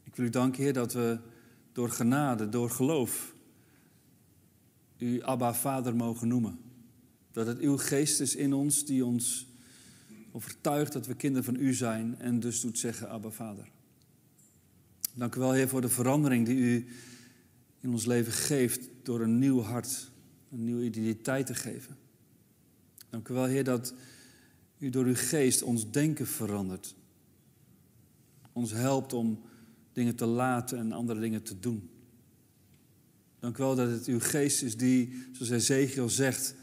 Ik 0.03 0.15
wil 0.15 0.25
u 0.25 0.29
danken, 0.29 0.63
Heer, 0.63 0.73
dat 0.73 0.93
we 0.93 1.19
door 1.71 1.89
genade, 1.89 2.49
door 2.49 2.69
geloof, 2.69 3.35
u 4.97 5.21
Abba 5.21 5.53
Vader 5.53 5.95
mogen 5.95 6.27
noemen. 6.27 6.59
Dat 7.31 7.47
het 7.47 7.59
uw 7.59 7.77
geest 7.77 8.19
is 8.19 8.35
in 8.35 8.53
ons 8.53 8.85
die 8.85 9.05
ons 9.05 9.50
overtuigt 10.31 10.93
dat 10.93 11.07
we 11.07 11.15
kinderen 11.15 11.43
van 11.43 11.55
u 11.55 11.73
zijn 11.73 12.19
en 12.19 12.39
dus 12.39 12.61
doet 12.61 12.79
zeggen 12.79 13.09
Abba 13.09 13.29
Vader. 13.29 13.71
Dank 15.13 15.35
u 15.35 15.39
wel, 15.39 15.51
Heer, 15.51 15.67
voor 15.67 15.81
de 15.81 15.89
verandering 15.89 16.45
die 16.45 16.57
u 16.57 16.87
in 17.79 17.89
ons 17.89 18.05
leven 18.05 18.33
geeft 18.33 18.89
door 19.03 19.21
een 19.21 19.39
nieuw 19.39 19.61
hart, 19.61 20.11
een 20.51 20.63
nieuwe 20.63 20.83
identiteit 20.83 21.45
te 21.45 21.55
geven. 21.55 21.97
Dank 23.09 23.27
u 23.27 23.33
wel, 23.33 23.45
Heer, 23.45 23.63
dat 23.63 23.93
u 24.77 24.89
door 24.89 25.05
uw 25.05 25.15
geest 25.15 25.61
ons 25.61 25.91
denken 25.91 26.27
verandert. 26.27 26.95
Ons 28.53 28.71
helpt 28.71 29.13
om 29.13 29.41
dingen 29.93 30.15
te 30.15 30.25
laten 30.25 30.77
en 30.77 30.91
andere 30.91 31.19
dingen 31.19 31.43
te 31.43 31.59
doen. 31.59 31.89
Dank 33.39 33.57
u 33.57 33.63
wel 33.63 33.75
dat 33.75 33.89
het 33.89 34.05
uw 34.05 34.19
geest 34.19 34.61
is 34.61 34.77
die, 34.77 35.23
zoals 35.31 35.51
Ezekiel 35.51 36.09
zegt, 36.09 36.55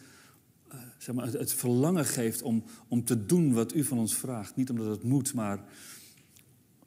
zeg 0.99 1.15
maar, 1.15 1.27
het 1.27 1.53
verlangen 1.53 2.05
geeft 2.05 2.43
om, 2.43 2.65
om 2.89 3.05
te 3.05 3.27
doen 3.27 3.53
wat 3.53 3.75
u 3.75 3.85
van 3.85 3.99
ons 3.99 4.15
vraagt. 4.15 4.57
Niet 4.57 4.71
omdat 4.71 4.87
het 4.87 5.03
moet, 5.03 5.35
maar 5.35 5.65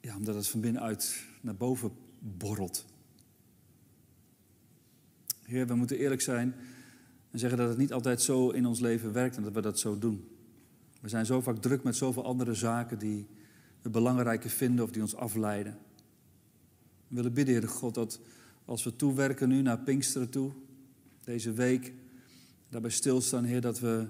ja, 0.00 0.16
omdat 0.16 0.34
het 0.34 0.48
van 0.48 0.60
binnenuit 0.60 1.24
naar 1.40 1.56
boven 1.56 1.92
borrelt. 2.18 2.84
Heer, 5.42 5.66
we 5.66 5.74
moeten 5.74 5.98
eerlijk 5.98 6.20
zijn 6.20 6.54
en 7.30 7.38
zeggen 7.38 7.58
dat 7.58 7.68
het 7.68 7.78
niet 7.78 7.92
altijd 7.92 8.22
zo 8.22 8.50
in 8.50 8.66
ons 8.66 8.80
leven 8.80 9.12
werkt 9.12 9.36
en 9.36 9.42
dat 9.42 9.52
we 9.52 9.60
dat 9.60 9.78
zo 9.78 9.98
doen. 9.98 10.28
We 11.00 11.08
zijn 11.08 11.26
zo 11.26 11.40
vaak 11.40 11.56
druk 11.56 11.82
met 11.82 11.96
zoveel 11.96 12.24
andere 12.24 12.54
zaken 12.54 12.98
die 12.98 13.26
we 13.82 13.90
belangrijker 13.90 14.50
vinden 14.50 14.84
of 14.84 14.90
die 14.90 15.02
ons 15.02 15.16
afleiden. 15.16 15.78
We 17.08 17.14
willen 17.14 17.32
bidden, 17.32 17.54
Heer 17.54 17.68
God, 17.68 17.94
dat 17.94 18.20
als 18.64 18.84
we 18.84 18.96
toewerken 18.96 19.48
nu 19.48 19.62
naar 19.62 19.78
Pinksteren 19.78 20.30
toe, 20.30 20.52
deze 21.24 21.52
week, 21.52 21.92
daarbij 22.72 22.90
stilstaan, 22.90 23.44
Heer, 23.44 23.60
dat 23.60 23.80
we 23.80 24.06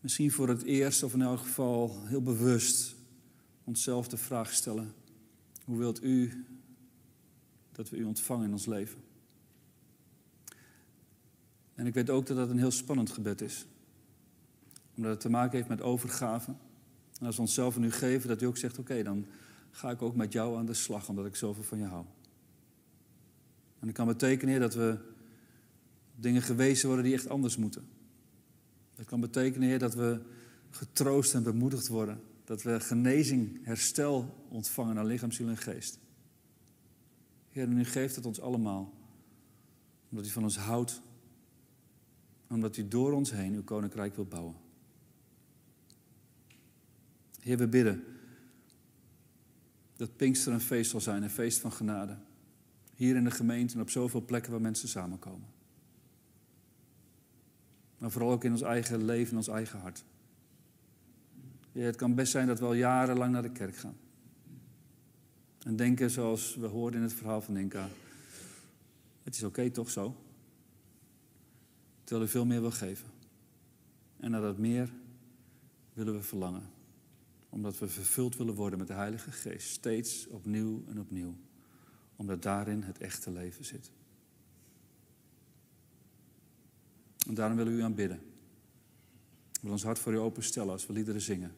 misschien 0.00 0.32
voor 0.32 0.48
het 0.48 0.62
eerst, 0.62 1.02
of 1.02 1.14
in 1.14 1.22
elk 1.22 1.38
geval 1.38 2.06
heel 2.06 2.22
bewust, 2.22 2.94
onszelf 3.64 4.08
de 4.08 4.16
vraag 4.16 4.52
stellen: 4.52 4.94
hoe 5.64 5.78
wilt 5.78 6.02
u 6.02 6.44
dat 7.72 7.90
we 7.90 7.96
u 7.96 8.04
ontvangen 8.04 8.46
in 8.46 8.52
ons 8.52 8.66
leven? 8.66 8.98
En 11.74 11.86
ik 11.86 11.94
weet 11.94 12.10
ook 12.10 12.26
dat 12.26 12.36
dat 12.36 12.50
een 12.50 12.58
heel 12.58 12.70
spannend 12.70 13.10
gebed 13.10 13.40
is, 13.40 13.66
omdat 14.96 15.10
het 15.10 15.20
te 15.20 15.30
maken 15.30 15.56
heeft 15.56 15.68
met 15.68 15.82
overgave. 15.82 16.54
En 17.20 17.26
als 17.26 17.36
we 17.36 17.42
onszelf 17.42 17.76
aan 17.76 17.84
u 17.84 17.92
geven, 17.92 18.28
dat 18.28 18.42
u 18.42 18.46
ook 18.46 18.56
zegt: 18.56 18.78
oké, 18.78 19.02
dan 19.02 19.26
ga 19.70 19.90
ik 19.90 20.02
ook 20.02 20.16
met 20.16 20.32
jou 20.32 20.56
aan 20.56 20.66
de 20.66 20.74
slag, 20.74 21.08
omdat 21.08 21.26
ik 21.26 21.36
zoveel 21.36 21.64
van 21.64 21.78
je 21.78 21.86
hou. 21.86 22.04
En 23.80 23.86
dat 23.86 23.96
kan 23.96 24.06
betekenen 24.06 24.60
dat 24.60 24.74
we 24.74 25.12
dingen 26.16 26.42
gewezen 26.42 26.86
worden 26.86 27.04
die 27.04 27.14
echt 27.14 27.28
anders 27.28 27.56
moeten. 27.56 27.88
Dat 28.94 29.06
kan 29.06 29.20
betekenen, 29.20 29.68
Heer, 29.68 29.78
dat 29.78 29.94
we 29.94 30.20
getroost 30.70 31.34
en 31.34 31.42
bemoedigd 31.42 31.88
worden. 31.88 32.20
Dat 32.44 32.62
we 32.62 32.80
genezing, 32.80 33.64
herstel 33.64 34.46
ontvangen 34.48 34.98
aan 34.98 35.06
lichaam, 35.06 35.32
ziel 35.32 35.48
en 35.48 35.56
geest. 35.56 35.98
Heer, 37.48 37.64
en 37.64 37.78
u 37.78 37.84
geeft 37.84 38.16
het 38.16 38.26
ons 38.26 38.40
allemaal. 38.40 38.92
Omdat 40.10 40.26
u 40.26 40.28
van 40.28 40.42
ons 40.42 40.56
houdt. 40.56 41.02
Omdat 42.48 42.76
u 42.76 42.88
door 42.88 43.12
ons 43.12 43.32
heen 43.32 43.54
uw 43.54 43.64
koninkrijk 43.64 44.14
wilt 44.16 44.28
bouwen. 44.28 44.54
Heer, 47.40 47.56
we 47.56 47.68
bidden 47.68 48.04
dat 49.96 50.16
Pinkster 50.16 50.52
een 50.52 50.60
feest 50.60 50.90
zal 50.90 51.00
zijn, 51.00 51.22
een 51.22 51.30
feest 51.30 51.58
van 51.58 51.72
genade. 51.72 52.16
Hier 52.94 53.16
in 53.16 53.24
de 53.24 53.30
gemeente 53.30 53.74
en 53.74 53.80
op 53.80 53.90
zoveel 53.90 54.24
plekken 54.24 54.52
waar 54.52 54.60
mensen 54.60 54.88
samenkomen. 54.88 55.48
Maar 58.04 58.12
vooral 58.12 58.30
ook 58.30 58.44
in 58.44 58.52
ons 58.52 58.62
eigen 58.62 59.04
leven, 59.04 59.30
in 59.30 59.36
ons 59.36 59.48
eigen 59.48 59.78
hart. 59.78 60.04
Het 61.72 61.96
kan 61.96 62.14
best 62.14 62.32
zijn 62.32 62.46
dat 62.46 62.58
we 62.58 62.64
al 62.64 62.74
jarenlang 62.74 63.32
naar 63.32 63.42
de 63.42 63.52
kerk 63.52 63.76
gaan. 63.76 63.96
En 65.58 65.76
denken 65.76 66.10
zoals 66.10 66.54
we 66.54 66.66
hoorden 66.66 67.00
in 67.00 67.06
het 67.06 67.14
verhaal 67.14 67.40
van 67.40 67.56
Inka. 67.56 67.88
Het 69.22 69.34
is 69.34 69.42
oké 69.42 69.70
toch 69.70 69.90
zo? 69.90 70.16
Terwijl 72.02 72.26
u 72.26 72.30
veel 72.30 72.44
meer 72.44 72.60
wil 72.60 72.70
geven. 72.70 73.08
En 74.16 74.30
naar 74.30 74.40
dat 74.40 74.58
meer 74.58 74.90
willen 75.92 76.14
we 76.14 76.22
verlangen. 76.22 76.68
Omdat 77.48 77.78
we 77.78 77.88
vervuld 77.88 78.36
willen 78.36 78.54
worden 78.54 78.78
met 78.78 78.88
de 78.88 78.94
Heilige 78.94 79.32
Geest. 79.32 79.68
Steeds 79.68 80.26
opnieuw 80.26 80.84
en 80.88 81.00
opnieuw. 81.00 81.34
Omdat 82.16 82.42
daarin 82.42 82.82
het 82.82 82.98
echte 82.98 83.30
leven 83.30 83.64
zit. 83.64 83.90
En 87.26 87.34
daarom 87.34 87.56
willen 87.56 87.72
we 87.72 87.78
u 87.78 87.82
aanbidden. 87.82 88.18
We 88.18 89.60
willen 89.60 89.72
ons 89.72 89.82
hart 89.82 89.98
voor 89.98 90.12
u 90.12 90.18
openstellen 90.18 90.72
als 90.72 90.86
we 90.86 90.92
liederen 90.92 91.20
zingen. 91.20 91.54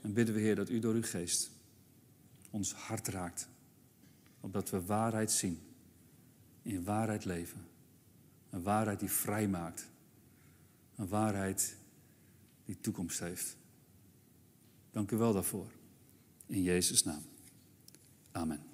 En 0.00 0.12
bidden 0.12 0.34
we, 0.34 0.40
Heer, 0.40 0.54
dat 0.54 0.70
u 0.70 0.78
door 0.78 0.94
uw 0.94 1.02
geest 1.02 1.50
ons 2.50 2.72
hart 2.72 3.08
raakt. 3.08 3.48
Opdat 4.40 4.70
we 4.70 4.84
waarheid 4.84 5.30
zien. 5.30 5.58
In 6.62 6.84
waarheid 6.84 7.24
leven. 7.24 7.66
Een 8.50 8.62
waarheid 8.62 9.00
die 9.00 9.10
vrij 9.10 9.48
maakt. 9.48 9.88
Een 10.96 11.08
waarheid 11.08 11.76
die 12.64 12.80
toekomst 12.80 13.18
heeft. 13.18 13.56
Dank 14.90 15.10
u 15.10 15.16
wel 15.16 15.32
daarvoor. 15.32 15.66
In 16.46 16.62
Jezus' 16.62 17.04
naam. 17.04 17.22
Amen. 18.32 18.73